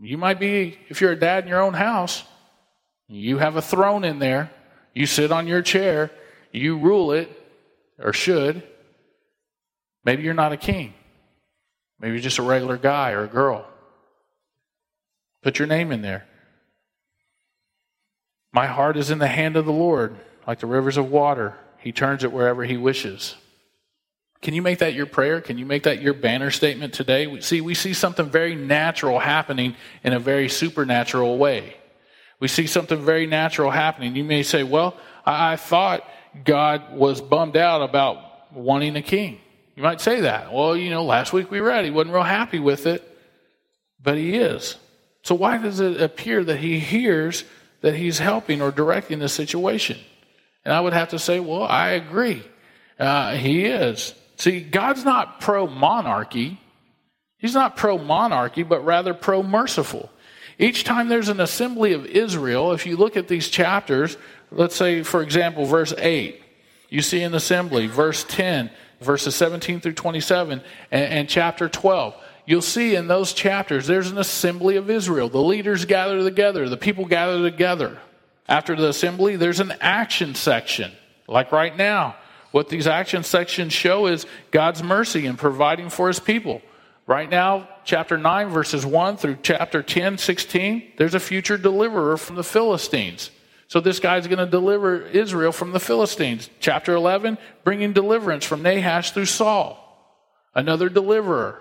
You 0.00 0.16
might 0.16 0.40
be, 0.40 0.78
if 0.88 1.02
you're 1.02 1.12
a 1.12 1.18
dad 1.18 1.44
in 1.44 1.50
your 1.50 1.60
own 1.60 1.74
house, 1.74 2.24
you 3.06 3.36
have 3.36 3.56
a 3.56 3.62
throne 3.62 4.04
in 4.04 4.18
there, 4.18 4.50
you 4.94 5.04
sit 5.04 5.30
on 5.30 5.46
your 5.46 5.60
chair, 5.60 6.10
you 6.58 6.78
rule 6.78 7.12
it, 7.12 7.30
or 7.98 8.12
should. 8.12 8.62
Maybe 10.04 10.22
you're 10.22 10.34
not 10.34 10.52
a 10.52 10.56
king. 10.56 10.94
Maybe 12.00 12.14
you're 12.14 12.22
just 12.22 12.38
a 12.38 12.42
regular 12.42 12.76
guy 12.76 13.12
or 13.12 13.24
a 13.24 13.28
girl. 13.28 13.66
Put 15.42 15.58
your 15.58 15.68
name 15.68 15.92
in 15.92 16.02
there. 16.02 16.26
My 18.52 18.66
heart 18.66 18.96
is 18.96 19.10
in 19.10 19.18
the 19.18 19.28
hand 19.28 19.56
of 19.56 19.66
the 19.66 19.72
Lord, 19.72 20.16
like 20.46 20.60
the 20.60 20.66
rivers 20.66 20.96
of 20.96 21.10
water. 21.10 21.54
He 21.78 21.92
turns 21.92 22.24
it 22.24 22.32
wherever 22.32 22.64
he 22.64 22.76
wishes. 22.76 23.36
Can 24.40 24.54
you 24.54 24.62
make 24.62 24.78
that 24.78 24.94
your 24.94 25.06
prayer? 25.06 25.40
Can 25.40 25.58
you 25.58 25.66
make 25.66 25.82
that 25.82 26.00
your 26.00 26.14
banner 26.14 26.50
statement 26.50 26.94
today? 26.94 27.26
We 27.26 27.40
see, 27.40 27.60
we 27.60 27.74
see 27.74 27.92
something 27.92 28.30
very 28.30 28.54
natural 28.54 29.18
happening 29.18 29.74
in 30.04 30.12
a 30.12 30.20
very 30.20 30.48
supernatural 30.48 31.38
way. 31.38 31.76
We 32.40 32.46
see 32.46 32.68
something 32.68 33.04
very 33.04 33.26
natural 33.26 33.70
happening. 33.70 34.14
You 34.14 34.24
may 34.24 34.44
say, 34.44 34.62
Well, 34.62 34.96
I, 35.26 35.52
I 35.52 35.56
thought 35.56 36.08
God 36.44 36.92
was 36.92 37.20
bummed 37.20 37.56
out 37.56 37.82
about 37.82 38.52
wanting 38.52 38.96
a 38.96 39.02
king. 39.02 39.40
You 39.76 39.82
might 39.82 40.00
say 40.00 40.22
that. 40.22 40.52
Well, 40.52 40.76
you 40.76 40.90
know, 40.90 41.04
last 41.04 41.32
week 41.32 41.50
we 41.50 41.60
read 41.60 41.84
he 41.84 41.90
wasn't 41.90 42.14
real 42.14 42.24
happy 42.24 42.58
with 42.58 42.86
it, 42.86 43.02
but 44.02 44.16
he 44.16 44.36
is. 44.36 44.76
So 45.22 45.34
why 45.34 45.58
does 45.58 45.80
it 45.80 46.00
appear 46.00 46.42
that 46.42 46.58
he 46.58 46.78
hears 46.78 47.44
that 47.80 47.94
he's 47.94 48.18
helping 48.18 48.60
or 48.60 48.70
directing 48.70 49.18
the 49.18 49.28
situation? 49.28 49.98
And 50.64 50.74
I 50.74 50.80
would 50.80 50.92
have 50.92 51.10
to 51.10 51.18
say, 51.18 51.40
well, 51.40 51.62
I 51.62 51.90
agree. 51.90 52.42
Uh, 52.98 53.32
he 53.36 53.66
is. 53.66 54.14
See, 54.36 54.60
God's 54.60 55.04
not 55.04 55.40
pro 55.40 55.66
monarchy. 55.66 56.60
He's 57.38 57.54
not 57.54 57.76
pro 57.76 57.98
monarchy, 57.98 58.64
but 58.64 58.84
rather 58.84 59.14
pro 59.14 59.42
merciful. 59.42 60.10
Each 60.58 60.82
time 60.82 61.08
there's 61.08 61.28
an 61.28 61.40
assembly 61.40 61.92
of 61.92 62.04
Israel, 62.04 62.72
if 62.72 62.84
you 62.84 62.96
look 62.96 63.16
at 63.16 63.28
these 63.28 63.48
chapters, 63.48 64.16
let's 64.50 64.76
say, 64.76 65.02
for 65.02 65.22
example, 65.22 65.64
verse 65.64 65.92
8, 65.96 66.40
you 66.88 67.02
see 67.02 67.22
an 67.22 67.34
assembly, 67.34 67.86
verse 67.86 68.24
10, 68.28 68.70
verses 69.00 69.34
17 69.34 69.80
through 69.80 69.92
27, 69.92 70.62
and, 70.90 71.04
and 71.04 71.28
chapter 71.28 71.68
12 71.68 72.14
you'll 72.48 72.62
see 72.62 72.96
in 72.96 73.08
those 73.08 73.34
chapters 73.34 73.86
there's 73.86 74.10
an 74.10 74.16
assembly 74.16 74.76
of 74.76 74.88
Israel. 74.88 75.28
The 75.28 75.38
leaders 75.38 75.84
gather 75.84 76.24
together, 76.24 76.66
the 76.68 76.78
people 76.78 77.04
gather 77.04 77.42
together. 77.42 77.98
After 78.48 78.74
the 78.74 78.88
assembly, 78.88 79.36
there's 79.36 79.60
an 79.60 79.74
action 79.82 80.34
section, 80.34 80.90
like 81.28 81.52
right 81.52 81.76
now. 81.76 82.16
What 82.50 82.70
these 82.70 82.86
action 82.86 83.22
sections 83.22 83.74
show 83.74 84.06
is 84.06 84.24
God's 84.50 84.82
mercy 84.82 85.26
in 85.26 85.36
providing 85.36 85.90
for 85.90 86.08
his 86.08 86.18
people. 86.18 86.62
Right 87.06 87.28
now, 87.28 87.68
chapter 87.84 88.16
9, 88.16 88.48
verses 88.48 88.86
1 88.86 89.18
through 89.18 89.36
chapter 89.42 89.82
10, 89.82 90.16
16, 90.16 90.92
there's 90.96 91.14
a 91.14 91.20
future 91.20 91.58
deliverer 91.58 92.16
from 92.16 92.36
the 92.36 92.44
Philistines. 92.44 93.30
So 93.68 93.80
this 93.80 94.00
guy's 94.00 94.26
going 94.26 94.38
to 94.38 94.46
deliver 94.46 95.02
Israel 95.02 95.52
from 95.52 95.72
the 95.72 95.80
Philistines. 95.80 96.48
Chapter 96.58 96.94
11, 96.94 97.36
bringing 97.64 97.92
deliverance 97.92 98.44
from 98.44 98.62
Nahash 98.62 99.12
through 99.12 99.26
Saul. 99.26 99.84
Another 100.54 100.88
deliverer. 100.88 101.60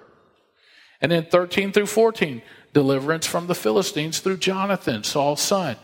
And 1.02 1.12
then 1.12 1.26
13 1.26 1.74
through 1.74 1.88
14, 1.88 2.42
deliverance 2.74 3.28
from 3.28 3.48
the 3.48 3.56
Philistines 3.56 4.20
through 4.20 4.38
Jonathan, 4.38 5.04
Saul's 5.04 5.42
son. 5.42 5.76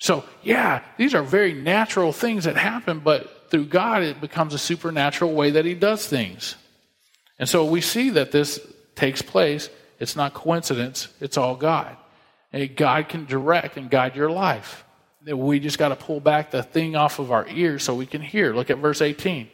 So, 0.00 0.24
yeah, 0.42 0.82
these 0.98 1.14
are 1.14 1.22
very 1.22 1.54
natural 1.54 2.12
things 2.12 2.44
that 2.44 2.56
happen, 2.56 2.98
but 2.98 3.50
through 3.50 3.66
God, 3.66 4.02
it 4.02 4.20
becomes 4.20 4.52
a 4.52 4.58
supernatural 4.58 5.32
way 5.32 5.52
that 5.52 5.64
He 5.64 5.74
does 5.74 6.06
things. 6.06 6.56
And 7.38 7.48
so 7.48 7.64
we 7.64 7.80
see 7.80 8.10
that 8.10 8.32
this 8.32 8.60
takes 8.96 9.22
place. 9.22 9.70
It's 10.00 10.16
not 10.16 10.34
coincidence, 10.34 11.08
it's 11.20 11.38
all 11.38 11.54
God. 11.54 11.96
And 12.52 12.76
God 12.76 13.08
can 13.08 13.24
direct 13.24 13.76
and 13.76 13.88
guide 13.88 14.16
your 14.16 14.30
life. 14.30 14.83
We 15.26 15.58
just 15.58 15.78
got 15.78 15.88
to 15.88 15.96
pull 15.96 16.20
back 16.20 16.50
the 16.50 16.62
thing 16.62 16.96
off 16.96 17.18
of 17.18 17.32
our 17.32 17.48
ears 17.48 17.82
so 17.82 17.94
we 17.94 18.06
can 18.06 18.20
hear. 18.20 18.54
Look 18.54 18.70
at 18.70 18.78
verse 18.78 19.00
18. 19.00 19.48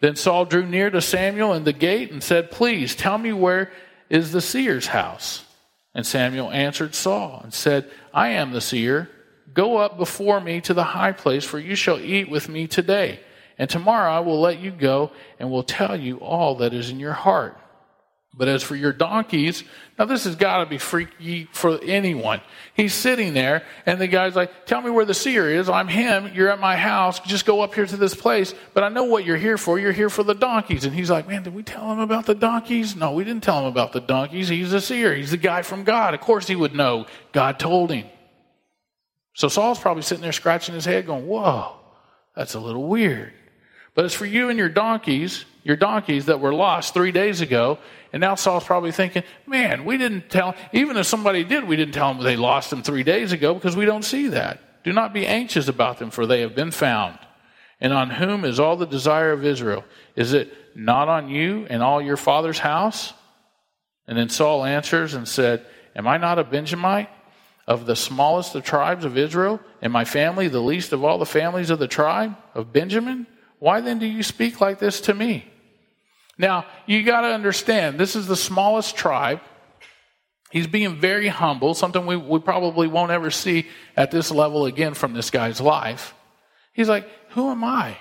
Then 0.00 0.16
Saul 0.16 0.44
drew 0.44 0.66
near 0.66 0.90
to 0.90 1.00
Samuel 1.00 1.54
in 1.54 1.64
the 1.64 1.72
gate 1.72 2.10
and 2.10 2.22
said, 2.22 2.50
Please 2.50 2.94
tell 2.94 3.16
me 3.16 3.32
where 3.32 3.72
is 4.10 4.32
the 4.32 4.42
seer's 4.42 4.88
house? 4.88 5.44
And 5.94 6.04
Samuel 6.04 6.50
answered 6.50 6.94
Saul 6.94 7.40
and 7.42 7.54
said, 7.54 7.90
I 8.12 8.30
am 8.30 8.52
the 8.52 8.60
seer. 8.60 9.08
Go 9.54 9.78
up 9.78 9.96
before 9.96 10.40
me 10.40 10.60
to 10.62 10.74
the 10.74 10.84
high 10.84 11.12
place, 11.12 11.44
for 11.44 11.58
you 11.58 11.74
shall 11.74 12.00
eat 12.00 12.28
with 12.28 12.48
me 12.48 12.66
today. 12.66 13.20
And 13.56 13.70
tomorrow 13.70 14.10
I 14.10 14.20
will 14.20 14.40
let 14.40 14.58
you 14.58 14.72
go 14.72 15.12
and 15.38 15.50
will 15.50 15.62
tell 15.62 15.98
you 15.98 16.16
all 16.18 16.56
that 16.56 16.74
is 16.74 16.90
in 16.90 16.98
your 16.98 17.12
heart. 17.12 17.56
But 18.36 18.48
as 18.48 18.64
for 18.64 18.74
your 18.74 18.92
donkeys, 18.92 19.62
now 19.96 20.06
this 20.06 20.24
has 20.24 20.34
got 20.34 20.58
to 20.58 20.66
be 20.66 20.78
freaky 20.78 21.48
for 21.52 21.78
anyone. 21.84 22.40
He's 22.74 22.92
sitting 22.92 23.32
there, 23.32 23.62
and 23.86 24.00
the 24.00 24.08
guy's 24.08 24.34
like, 24.34 24.66
Tell 24.66 24.82
me 24.82 24.90
where 24.90 25.04
the 25.04 25.14
seer 25.14 25.48
is. 25.48 25.68
I'm 25.68 25.86
him. 25.86 26.32
You're 26.34 26.48
at 26.50 26.58
my 26.58 26.76
house. 26.76 27.20
Just 27.20 27.46
go 27.46 27.60
up 27.60 27.74
here 27.74 27.86
to 27.86 27.96
this 27.96 28.14
place. 28.14 28.52
But 28.72 28.82
I 28.82 28.88
know 28.88 29.04
what 29.04 29.24
you're 29.24 29.36
here 29.36 29.56
for. 29.56 29.78
You're 29.78 29.92
here 29.92 30.10
for 30.10 30.24
the 30.24 30.34
donkeys. 30.34 30.84
And 30.84 30.92
he's 30.92 31.10
like, 31.10 31.28
Man, 31.28 31.44
did 31.44 31.54
we 31.54 31.62
tell 31.62 31.92
him 31.92 32.00
about 32.00 32.26
the 32.26 32.34
donkeys? 32.34 32.96
No, 32.96 33.12
we 33.12 33.22
didn't 33.22 33.44
tell 33.44 33.60
him 33.60 33.66
about 33.66 33.92
the 33.92 34.00
donkeys. 34.00 34.48
He's 34.48 34.72
a 34.72 34.80
seer. 34.80 35.14
He's 35.14 35.30
the 35.30 35.36
guy 35.36 35.62
from 35.62 35.84
God. 35.84 36.14
Of 36.14 36.20
course 36.20 36.48
he 36.48 36.56
would 36.56 36.74
know. 36.74 37.06
God 37.30 37.60
told 37.60 37.92
him. 37.92 38.06
So 39.34 39.48
Saul's 39.48 39.78
probably 39.78 40.02
sitting 40.02 40.22
there 40.22 40.32
scratching 40.32 40.74
his 40.74 40.84
head, 40.84 41.06
going, 41.06 41.26
Whoa, 41.26 41.76
that's 42.34 42.54
a 42.54 42.60
little 42.60 42.88
weird. 42.88 43.32
But 43.94 44.04
as 44.04 44.12
for 44.12 44.26
you 44.26 44.48
and 44.48 44.58
your 44.58 44.68
donkeys, 44.68 45.44
your 45.64 45.76
donkeys 45.76 46.26
that 46.26 46.38
were 46.40 46.54
lost 46.54 46.94
three 46.94 47.10
days 47.10 47.40
ago. 47.40 47.78
And 48.12 48.20
now 48.20 48.36
Saul's 48.36 48.64
probably 48.64 48.92
thinking, 48.92 49.24
man, 49.46 49.84
we 49.84 49.96
didn't 49.96 50.30
tell, 50.30 50.54
even 50.72 50.96
if 50.96 51.06
somebody 51.06 51.42
did, 51.42 51.64
we 51.64 51.74
didn't 51.74 51.94
tell 51.94 52.14
them 52.14 52.22
they 52.22 52.36
lost 52.36 52.70
them 52.70 52.82
three 52.82 53.02
days 53.02 53.32
ago 53.32 53.54
because 53.54 53.74
we 53.74 53.86
don't 53.86 54.04
see 54.04 54.28
that. 54.28 54.84
Do 54.84 54.92
not 54.92 55.14
be 55.14 55.26
anxious 55.26 55.66
about 55.66 55.98
them, 55.98 56.10
for 56.10 56.26
they 56.26 56.42
have 56.42 56.54
been 56.54 56.70
found. 56.70 57.18
And 57.80 57.92
on 57.92 58.10
whom 58.10 58.44
is 58.44 58.60
all 58.60 58.76
the 58.76 58.86
desire 58.86 59.32
of 59.32 59.44
Israel? 59.44 59.84
Is 60.14 60.34
it 60.34 60.52
not 60.76 61.08
on 61.08 61.28
you 61.28 61.66
and 61.68 61.82
all 61.82 62.00
your 62.00 62.18
father's 62.18 62.58
house? 62.58 63.14
And 64.06 64.18
then 64.18 64.28
Saul 64.28 64.64
answers 64.64 65.14
and 65.14 65.26
said, 65.26 65.64
Am 65.96 66.06
I 66.06 66.18
not 66.18 66.38
a 66.38 66.44
Benjamite 66.44 67.08
of 67.66 67.86
the 67.86 67.96
smallest 67.96 68.54
of 68.54 68.64
tribes 68.64 69.06
of 69.06 69.16
Israel, 69.16 69.58
and 69.80 69.92
my 69.92 70.04
family 70.04 70.48
the 70.48 70.60
least 70.60 70.92
of 70.92 71.02
all 71.02 71.18
the 71.18 71.24
families 71.24 71.70
of 71.70 71.78
the 71.78 71.88
tribe 71.88 72.36
of 72.52 72.72
Benjamin? 72.72 73.26
Why 73.58 73.80
then 73.80 73.98
do 73.98 74.06
you 74.06 74.22
speak 74.22 74.60
like 74.60 74.78
this 74.78 75.00
to 75.02 75.14
me? 75.14 75.50
Now, 76.38 76.66
you 76.86 77.02
got 77.02 77.22
to 77.22 77.28
understand, 77.28 77.98
this 77.98 78.16
is 78.16 78.26
the 78.26 78.36
smallest 78.36 78.96
tribe. 78.96 79.40
He's 80.50 80.66
being 80.66 80.96
very 81.00 81.28
humble, 81.28 81.74
something 81.74 82.06
we, 82.06 82.16
we 82.16 82.38
probably 82.38 82.86
won't 82.86 83.10
ever 83.10 83.30
see 83.30 83.66
at 83.96 84.10
this 84.10 84.30
level 84.30 84.66
again 84.66 84.94
from 84.94 85.12
this 85.12 85.30
guy's 85.30 85.60
life. 85.60 86.14
He's 86.72 86.88
like, 86.88 87.08
Who 87.30 87.50
am 87.50 87.64
I? 87.64 87.96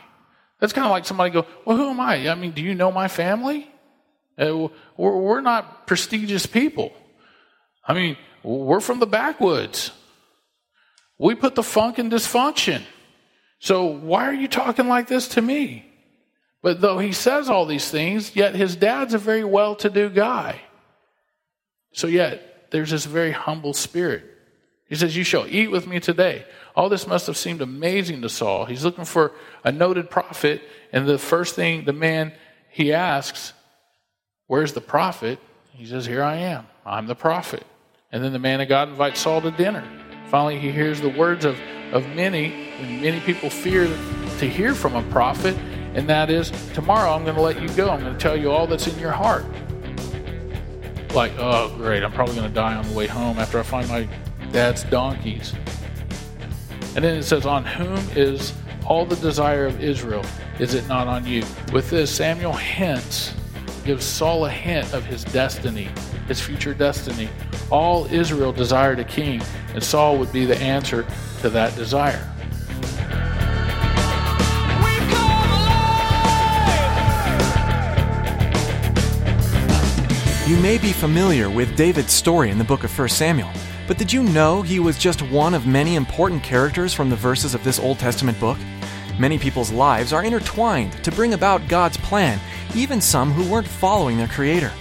That's 0.59 0.73
kind 0.73 0.85
of 0.85 0.91
like 0.91 1.05
somebody 1.05 1.31
go, 1.31 1.45
Well, 1.65 1.77
who 1.77 1.89
am 1.89 1.99
I? 1.99 2.29
I 2.29 2.35
mean, 2.35 2.51
do 2.51 2.61
you 2.61 2.75
know 2.75 2.91
my 2.91 3.07
family? 3.07 3.69
Uh, 4.37 4.67
we're, 4.97 5.17
we're 5.17 5.41
not 5.41 5.87
prestigious 5.87 6.45
people. 6.45 6.93
I 7.85 7.93
mean, 7.93 8.17
we're 8.43 8.79
from 8.79 8.99
the 8.99 9.07
backwoods. 9.07 9.91
We 11.17 11.35
put 11.35 11.55
the 11.55 11.63
funk 11.63 11.99
in 11.99 12.09
dysfunction. 12.09 12.81
So 13.59 13.85
why 13.85 14.27
are 14.27 14.33
you 14.33 14.47
talking 14.47 14.87
like 14.87 15.07
this 15.07 15.29
to 15.29 15.41
me? 15.41 15.92
But 16.63 16.81
though 16.81 16.97
he 16.97 17.11
says 17.11 17.49
all 17.49 17.67
these 17.67 17.89
things, 17.91 18.35
yet 18.35 18.55
his 18.55 18.75
dad's 18.75 19.13
a 19.13 19.19
very 19.19 19.43
well 19.43 19.75
to 19.75 19.89
do 19.89 20.09
guy. 20.09 20.61
So 21.91 22.07
yet 22.07 22.71
there's 22.71 22.89
this 22.89 23.05
very 23.05 23.31
humble 23.31 23.73
spirit. 23.73 24.23
He 24.87 24.95
says, 24.95 25.15
You 25.15 25.23
shall 25.23 25.45
eat 25.45 25.67
with 25.67 25.85
me 25.85 25.99
today. 25.99 26.45
All 26.75 26.89
this 26.89 27.05
must 27.05 27.27
have 27.27 27.37
seemed 27.37 27.61
amazing 27.61 28.21
to 28.21 28.29
Saul. 28.29 28.65
He's 28.65 28.83
looking 28.83 29.05
for 29.05 29.33
a 29.63 29.71
noted 29.71 30.09
prophet, 30.09 30.61
and 30.91 31.05
the 31.05 31.19
first 31.19 31.53
thing 31.53 31.85
the 31.85 31.93
man 31.93 32.33
he 32.69 32.93
asks, 32.93 33.53
Where's 34.47 34.73
the 34.73 34.81
prophet? 34.81 35.39
He 35.73 35.85
says, 35.85 36.05
Here 36.05 36.23
I 36.23 36.37
am. 36.37 36.65
I'm 36.85 37.07
the 37.07 37.15
prophet. 37.15 37.65
And 38.11 38.23
then 38.23 38.31
the 38.31 38.39
man 38.39 38.61
of 38.61 38.69
God 38.69 38.89
invites 38.89 39.19
Saul 39.19 39.41
to 39.41 39.51
dinner. 39.51 39.83
Finally, 40.27 40.59
he 40.59 40.71
hears 40.71 41.01
the 41.01 41.09
words 41.09 41.43
of, 41.43 41.59
of 41.91 42.07
many, 42.09 42.53
and 42.79 43.01
many 43.01 43.19
people 43.19 43.49
fear 43.49 43.85
to 44.39 44.49
hear 44.49 44.73
from 44.73 44.95
a 44.95 45.03
prophet, 45.11 45.57
and 45.95 46.07
that 46.09 46.29
is, 46.29 46.51
Tomorrow 46.73 47.11
I'm 47.11 47.23
going 47.23 47.35
to 47.35 47.41
let 47.41 47.61
you 47.61 47.69
go. 47.69 47.89
I'm 47.89 48.01
going 48.01 48.13
to 48.13 48.19
tell 48.19 48.37
you 48.37 48.51
all 48.51 48.67
that's 48.67 48.87
in 48.87 48.97
your 48.99 49.11
heart. 49.11 49.45
Like, 51.13 51.33
oh, 51.37 51.73
great, 51.77 52.03
I'm 52.03 52.11
probably 52.11 52.35
going 52.35 52.47
to 52.47 52.53
die 52.53 52.75
on 52.75 52.87
the 52.87 52.95
way 52.95 53.05
home 53.05 53.37
after 53.37 53.59
I 53.59 53.63
find 53.63 53.87
my 53.87 54.07
dad's 54.51 54.83
donkeys. 54.83 55.53
And 56.95 57.03
then 57.03 57.17
it 57.17 57.23
says, 57.23 57.45
On 57.45 57.63
whom 57.63 57.99
is 58.15 58.53
all 58.85 59.05
the 59.05 59.15
desire 59.17 59.65
of 59.65 59.81
Israel? 59.83 60.23
Is 60.59 60.73
it 60.73 60.87
not 60.87 61.07
on 61.07 61.25
you? 61.25 61.43
With 61.71 61.89
this, 61.89 62.13
Samuel 62.15 62.53
hints, 62.53 63.33
gives 63.85 64.05
Saul 64.05 64.45
a 64.45 64.49
hint 64.49 64.93
of 64.93 65.03
his 65.05 65.23
destiny, 65.25 65.89
his 66.27 66.39
future 66.39 66.73
destiny. 66.73 67.29
All 67.69 68.05
Israel 68.05 68.51
desired 68.51 68.99
a 68.99 69.03
king, 69.03 69.41
and 69.73 69.83
Saul 69.83 70.17
would 70.17 70.31
be 70.31 70.45
the 70.45 70.57
answer 70.57 71.05
to 71.41 71.49
that 71.49 71.75
desire. 71.75 72.32
You 80.45 80.57
may 80.57 80.77
be 80.77 80.91
familiar 80.91 81.49
with 81.49 81.77
David's 81.77 82.11
story 82.11 82.49
in 82.49 82.57
the 82.57 82.65
book 82.65 82.83
of 82.83 82.99
1 82.99 83.07
Samuel, 83.07 83.49
but 83.87 83.97
did 83.97 84.11
you 84.11 84.23
know 84.23 84.61
he 84.61 84.77
was 84.77 84.97
just 84.97 85.21
one 85.21 85.53
of 85.53 85.65
many 85.65 85.95
important 85.95 86.43
characters 86.43 86.93
from 86.93 87.09
the 87.09 87.15
verses 87.15 87.55
of 87.55 87.63
this 87.63 87.79
Old 87.79 87.97
Testament 87.97 88.37
book? 88.41 88.57
Many 89.17 89.39
people's 89.39 89.71
lives 89.71 90.11
are 90.11 90.25
intertwined 90.25 91.01
to 91.01 91.13
bring 91.13 91.33
about 91.33 91.69
God's 91.69 91.95
plan, 91.95 92.41
even 92.75 92.99
some 92.99 93.31
who 93.31 93.49
weren't 93.49 93.65
following 93.65 94.17
their 94.17 94.27
Creator. 94.27 94.73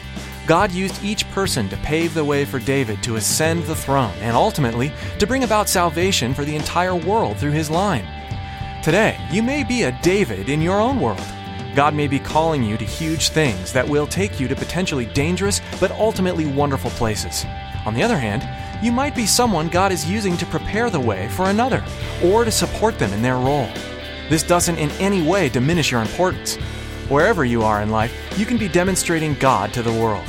God 0.49 0.73
used 0.73 1.01
each 1.05 1.31
person 1.31 1.69
to 1.69 1.77
pave 1.77 2.13
the 2.13 2.25
way 2.25 2.45
for 2.45 2.59
David 2.59 3.01
to 3.05 3.15
ascend 3.15 3.63
the 3.63 3.77
throne 3.77 4.15
and 4.19 4.35
ultimately 4.35 4.93
to 5.21 5.29
bring 5.29 5.45
about 5.45 5.69
salvation 5.69 6.35
for 6.35 6.45
the 6.45 6.57
entire 6.57 6.97
world 6.97 7.37
through 7.37 7.53
his 7.53 7.71
line. 7.71 8.05
Today, 8.83 9.17
you 9.31 9.45
may 9.45 9.63
be 9.63 9.85
a 9.85 9.97
David 10.03 10.49
in 10.49 10.61
your 10.61 10.81
own 10.81 10.99
world. 10.99 11.23
God 11.75 11.95
may 11.95 12.07
be 12.07 12.19
calling 12.19 12.63
you 12.63 12.77
to 12.77 12.85
huge 12.85 13.31
things 13.31 13.73
that 13.73 13.89
will 13.89 14.07
take 14.07 14.39
you 14.39 14.47
to 14.49 14.55
potentially 14.55 15.07
dangerous 15.07 15.61
but 15.81 15.91
ultimately 15.93 16.47
wonderful 16.47 16.91
places. 16.91 17.45
On 17.87 17.95
the 17.95 18.03
other 18.03 18.19
hand, 18.19 18.47
you 18.85 18.93
might 18.93 19.15
be 19.15 19.27
someone 19.27 19.69
God 19.69 19.93
is 19.93 20.09
using 20.09 20.37
to 20.37 20.47
prepare 20.47 20.91
the 20.91 21.01
way 21.01 21.29
for 21.29 21.47
another 21.47 21.83
or 22.23 22.45
to 22.45 22.51
support 22.51 22.99
them 22.99 23.13
in 23.13 23.23
their 23.23 23.37
role. 23.37 23.69
This 24.29 24.43
doesn't 24.43 24.79
in 24.79 24.91
any 24.93 25.23
way 25.23 25.49
diminish 25.49 25.91
your 25.91 26.03
importance. 26.03 26.57
Wherever 27.09 27.45
you 27.45 27.63
are 27.63 27.83
in 27.83 27.91
life, 27.91 28.15
you 28.39 28.47
can 28.47 28.59
be 28.59 28.69
demonstrating 28.69 29.35
God 29.35 29.73
to 29.73 29.83
the 29.83 29.93
world. 29.93 30.25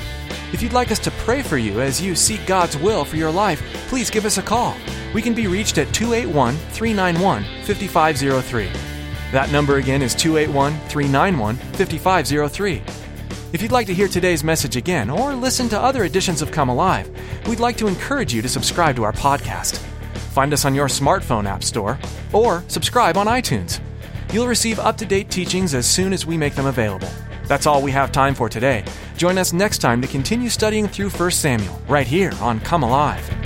If 0.53 0.61
you'd 0.61 0.73
like 0.73 0.91
us 0.91 0.99
to 0.99 1.11
pray 1.11 1.41
for 1.41 1.57
you 1.57 1.81
as 1.81 2.01
you 2.01 2.15
seek 2.15 2.45
God's 2.45 2.77
will 2.77 3.05
for 3.05 3.15
your 3.15 3.31
life, 3.31 3.61
please 3.87 4.09
give 4.09 4.25
us 4.25 4.37
a 4.37 4.41
call. 4.43 4.75
We 5.13 5.21
can 5.21 5.33
be 5.33 5.47
reached 5.47 5.77
at 5.77 5.93
281 5.93 6.55
391 6.55 7.43
5503. 7.65 8.92
That 9.33 9.51
number 9.51 9.77
again 9.77 10.03
is 10.03 10.13
281 10.13 10.73
391 10.89 11.55
5503. 11.55 12.83
If 13.51 13.63
you'd 13.63 13.71
like 13.71 13.87
to 13.87 13.93
hear 13.93 14.07
today's 14.07 14.43
message 14.43 14.75
again 14.75 15.09
or 15.09 15.33
listen 15.33 15.67
to 15.69 15.79
other 15.79 16.03
editions 16.03 16.43
of 16.43 16.51
Come 16.51 16.69
Alive, 16.69 17.09
we'd 17.47 17.59
like 17.59 17.75
to 17.77 17.87
encourage 17.87 18.31
you 18.31 18.43
to 18.43 18.47
subscribe 18.47 18.95
to 18.95 19.03
our 19.03 19.11
podcast. 19.11 19.77
Find 20.35 20.53
us 20.53 20.65
on 20.65 20.75
your 20.75 20.85
smartphone 20.85 21.45
app 21.45 21.63
store 21.63 21.97
or 22.31 22.63
subscribe 22.67 23.17
on 23.17 23.25
iTunes. 23.25 23.79
You'll 24.31 24.45
receive 24.45 24.77
up 24.77 24.97
to 24.97 25.05
date 25.05 25.31
teachings 25.31 25.73
as 25.73 25.87
soon 25.87 26.13
as 26.13 26.27
we 26.27 26.37
make 26.37 26.53
them 26.53 26.67
available. 26.67 27.09
That's 27.47 27.65
all 27.65 27.81
we 27.81 27.89
have 27.89 28.11
time 28.11 28.35
for 28.35 28.49
today. 28.49 28.85
Join 29.17 29.39
us 29.39 29.51
next 29.51 29.79
time 29.79 29.99
to 30.03 30.07
continue 30.07 30.49
studying 30.49 30.87
through 30.87 31.09
1 31.09 31.31
Samuel, 31.31 31.81
right 31.87 32.05
here 32.05 32.33
on 32.39 32.59
Come 32.59 32.83
Alive. 32.83 33.42